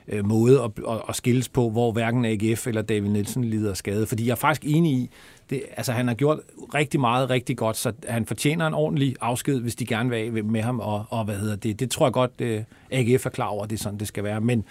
[0.07, 4.05] øh, måde at, at, at skilles på, hvor hverken AGF eller David Nielsen lider skade.
[4.07, 5.09] Fordi jeg er faktisk enig i,
[5.49, 6.39] det, altså han har gjort
[6.73, 10.43] rigtig meget rigtig godt, så han fortjener en ordentlig afsked, hvis de gerne vil af
[10.43, 11.79] med ham, og, og hvad hedder det.
[11.79, 14.23] Det tror jeg godt, øh, AGF er klar over, at det er sådan, det skal
[14.23, 14.41] være.
[14.41, 14.63] Men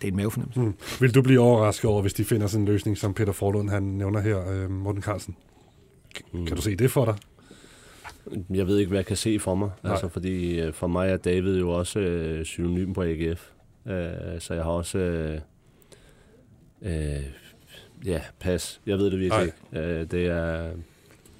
[0.00, 0.60] det er en mavefornemmelse.
[0.60, 0.74] Mm.
[1.00, 3.82] Vil du blive overrasket over, hvis de finder sådan en løsning, som Peter Forlund han
[3.82, 5.36] nævner her, øh, Morten Carlsen?
[6.32, 6.46] Mm.
[6.46, 7.14] Kan du se det for dig?
[8.50, 9.70] Jeg ved ikke, hvad jeg kan se for mig.
[9.82, 9.92] Nej.
[9.92, 13.50] Altså, fordi øh, for mig er David jo også øh, synonym på AGF.
[13.86, 14.98] Øh, så jeg har også...
[14.98, 15.40] Øh,
[16.82, 17.22] øh,
[18.04, 18.80] ja, pas.
[18.86, 19.88] Jeg ved det virkelig ikke.
[19.88, 20.70] Øh, det er...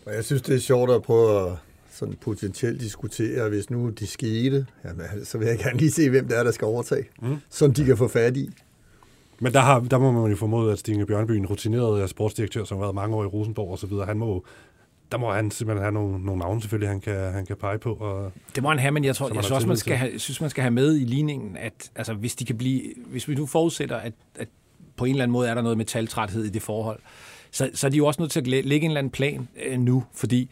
[0.06, 1.56] Jeg synes, det er sjovt at prøve at
[1.90, 6.28] sådan potentielt diskutere, hvis nu de skete, jamen, så vil jeg gerne lige se, hvem
[6.28, 7.36] det er, der skal overtage, mm.
[7.50, 8.50] som de kan få fat i.
[9.40, 12.78] Men der, har, der må man jo formode, at Stine Bjørnby, en rutineret sportsdirektør, som
[12.78, 14.44] har været mange år i Rosenborg osv., han må
[15.12, 17.94] der må han simpelthen have nogle, nogle navne selvfølgelig, han kan, han kan pege på.
[17.94, 20.40] Og, det må han have, men jeg, tror, jeg synes også, man skal have, synes,
[20.40, 23.46] man skal have med i ligningen, at altså, hvis, de kan blive, hvis vi nu
[23.46, 24.48] forudsætter, at, at
[24.96, 27.00] på en eller anden måde er der noget metaltræthed i det forhold,
[27.50, 29.78] så, så er de jo også nødt til at lægge en eller anden plan øh,
[29.78, 30.50] nu, fordi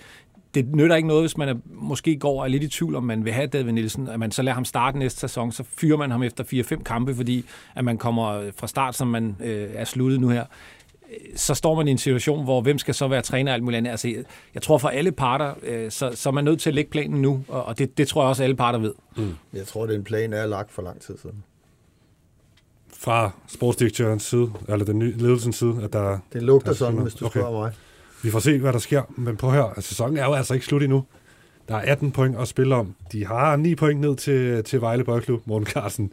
[0.54, 3.04] det nytter ikke noget, hvis man er, måske går og er lidt i tvivl, om
[3.04, 5.96] man vil have David Nielsen, at man så lader ham starte næste sæson, så fyrer
[5.96, 7.44] man ham efter 4-5 kampe, fordi
[7.74, 10.44] at man kommer fra start, som man øh, er sluttet nu her
[11.36, 13.78] så står man i en situation, hvor hvem skal så være træner og alt muligt
[13.78, 13.90] andet.
[13.90, 16.74] Altså, jeg, jeg tror for alle parter, øh, så, så er man nødt til at
[16.74, 18.92] lægge planen nu, og, og det, det tror jeg også, alle parter ved.
[19.16, 19.34] Mm.
[19.52, 21.44] Jeg tror, den plan er lagt for lang tid siden.
[22.92, 26.18] Fra sportsdirektørens side, eller den nye ledelsens side, at der...
[26.32, 27.40] Det lugter der sådan, hvis du okay.
[27.40, 27.72] spørger mig.
[28.22, 30.66] Vi får se, hvad der sker, men på her, altså, sæsonen er jo altså ikke
[30.66, 31.04] slut endnu.
[31.68, 32.94] Der er 18 point at spille om.
[33.12, 35.46] De har 9 point ned til, til Vejle Boldklub.
[35.46, 36.12] Morten Carlsen,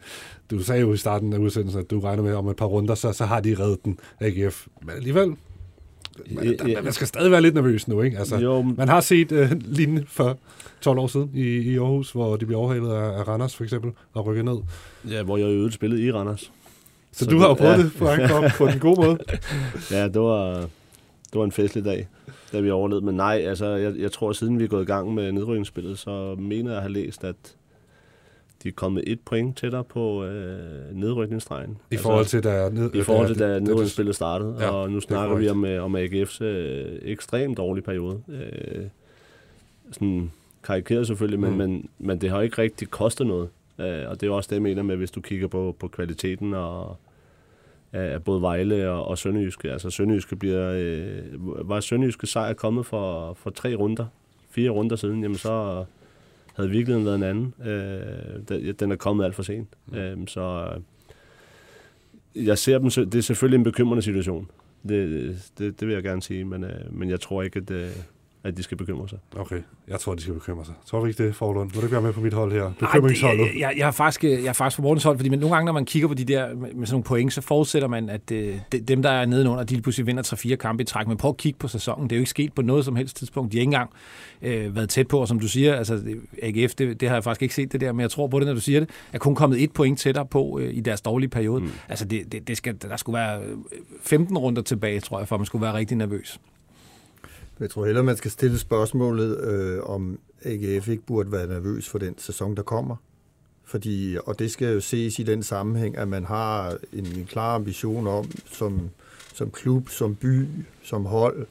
[0.51, 2.95] du sagde jo i starten af udsendelsen, at du regner med om et par runder,
[2.95, 4.67] så, så har de reddet den, AGF.
[4.81, 5.35] Men alligevel,
[6.31, 8.17] man, der, man skal stadig være lidt nervøs nu, ikke?
[8.17, 8.61] Altså, jo.
[8.61, 10.37] Man har set uh, lignende for
[10.81, 13.91] 12 år siden i, i Aarhus, hvor de blev overhalet af, af Randers, for eksempel,
[14.13, 14.57] og rykket ned.
[15.09, 16.51] Ja, hvor jeg øvrigt spillet i Randers.
[17.11, 18.41] Så, så du har jo prøvet ja.
[18.41, 19.17] det, på den gode måde.
[19.91, 20.69] ja, det var,
[21.35, 22.07] det var en festlig dag
[22.53, 23.05] da vi overlevede.
[23.05, 26.35] Men nej, altså, jeg, jeg tror, siden vi er gået i gang med nedrykningsspillet, så
[26.39, 27.35] mener jeg at have læst, at
[28.63, 31.71] de er kommet et point tættere på øh, nedrykningsstregen.
[31.71, 34.55] I altså, forhold til, da, ned, I forhold til, da nedrykningsspillet startede.
[34.59, 38.21] Ja, og nu snakker vi om, øh, om AGF's øh, ekstremt dårlige periode.
[38.29, 38.85] Øh,
[39.91, 40.31] sådan
[40.63, 41.57] karikeret selvfølgelig, men, mm.
[41.57, 43.49] men, men det har ikke rigtig kostet noget.
[43.79, 46.53] Øh, og det er også det, jeg mener med, hvis du kigger på, på kvaliteten
[46.53, 46.97] og
[47.93, 49.71] af både Vejle og, og Sønderjyske.
[49.71, 54.05] Altså Sønderjyske bliver, øh, var Sønderjyske sejr kommet for, for tre runder,
[54.49, 55.85] fire runder siden, jamen så
[56.55, 57.53] havde virkeligheden været en anden.
[57.65, 59.69] Øh, den er kommet alt for sent.
[59.85, 59.97] Mm.
[59.97, 60.69] Øh, så
[62.35, 64.49] jeg ser dem, det er selvfølgelig en bekymrende situation.
[64.89, 67.89] Det, det, det vil jeg gerne sige, men, øh, men jeg tror ikke, at, øh,
[68.45, 69.19] at de skal bekymre sig.
[69.37, 70.73] Okay, jeg tror, de skal bekymre sig.
[70.85, 71.71] Tror du ikke det, Forlund?
[71.71, 72.71] Vil du ikke være med på mit hold her?
[72.79, 73.45] Bekymringsholdet?
[73.45, 75.55] Ej, det, jeg, jeg, er faktisk, jeg er faktisk på Mortens hold, fordi men nogle
[75.55, 78.09] gange, når man kigger på de der med, med sådan nogle point, så forudsætter man,
[78.09, 81.07] at øh, de, dem, der er nedenunder, de pludselig vinder 3-4 kampe i træk.
[81.07, 82.03] Men prøv at kigge på sæsonen.
[82.03, 83.51] Det er jo ikke sket på noget som helst tidspunkt.
[83.51, 83.89] De har ikke engang
[84.41, 86.03] øh, været tæt på, og som du siger, altså
[86.41, 88.47] AGF, det, det har jeg faktisk ikke set det der, men jeg tror på det,
[88.47, 91.29] når du siger det, er kun kommet et point tættere på øh, i deres dårlige
[91.29, 91.61] periode.
[91.61, 91.71] Mm.
[91.89, 93.41] Altså det, det, det skal, der skulle være
[94.01, 96.39] 15 runder tilbage, tror jeg, for at man skulle være rigtig nervøs.
[97.59, 101.99] Jeg tror heller, man skal stille spørgsmålet, øh, om AGF ikke burde være nervøs for
[101.99, 102.95] den sæson, der kommer.
[103.63, 107.55] Fordi, og det skal jo ses i den sammenhæng, at man har en, en klar
[107.55, 108.89] ambition om, som,
[109.33, 110.47] som klub, som by,
[110.83, 111.47] som hold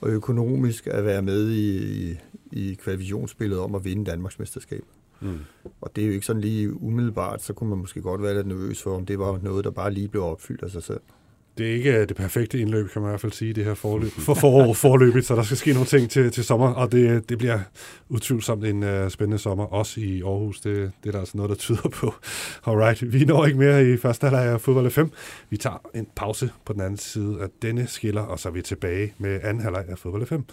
[0.00, 1.76] og økonomisk at være med i,
[2.10, 2.18] i,
[2.52, 4.84] i kvalifikationsspillet om at vinde Danmarks mesterskab.
[5.20, 5.38] Mm.
[5.80, 8.46] Og det er jo ikke sådan lige umiddelbart, så kunne man måske godt være lidt
[8.46, 11.00] nervøs for, om det var noget, der bare lige blev opfyldt af sig selv
[11.58, 13.74] det er ikke øh, det perfekte indløb, kan man i hvert fald sige, det her
[13.74, 17.28] forløb, for forår forløbet, så der skal ske nogle ting til, til sommer, og det,
[17.28, 17.58] det bliver
[18.08, 20.60] utvivlsomt en uh, spændende sommer, også i Aarhus.
[20.60, 22.14] Det, det er der altså noget, der tyder på.
[22.66, 25.10] Alright, vi når ikke mere i første halvleg af fodbold 5.
[25.50, 28.62] Vi tager en pause på den anden side af denne skiller, og så er vi
[28.62, 30.44] tilbage med anden halvleg af fodbold 5.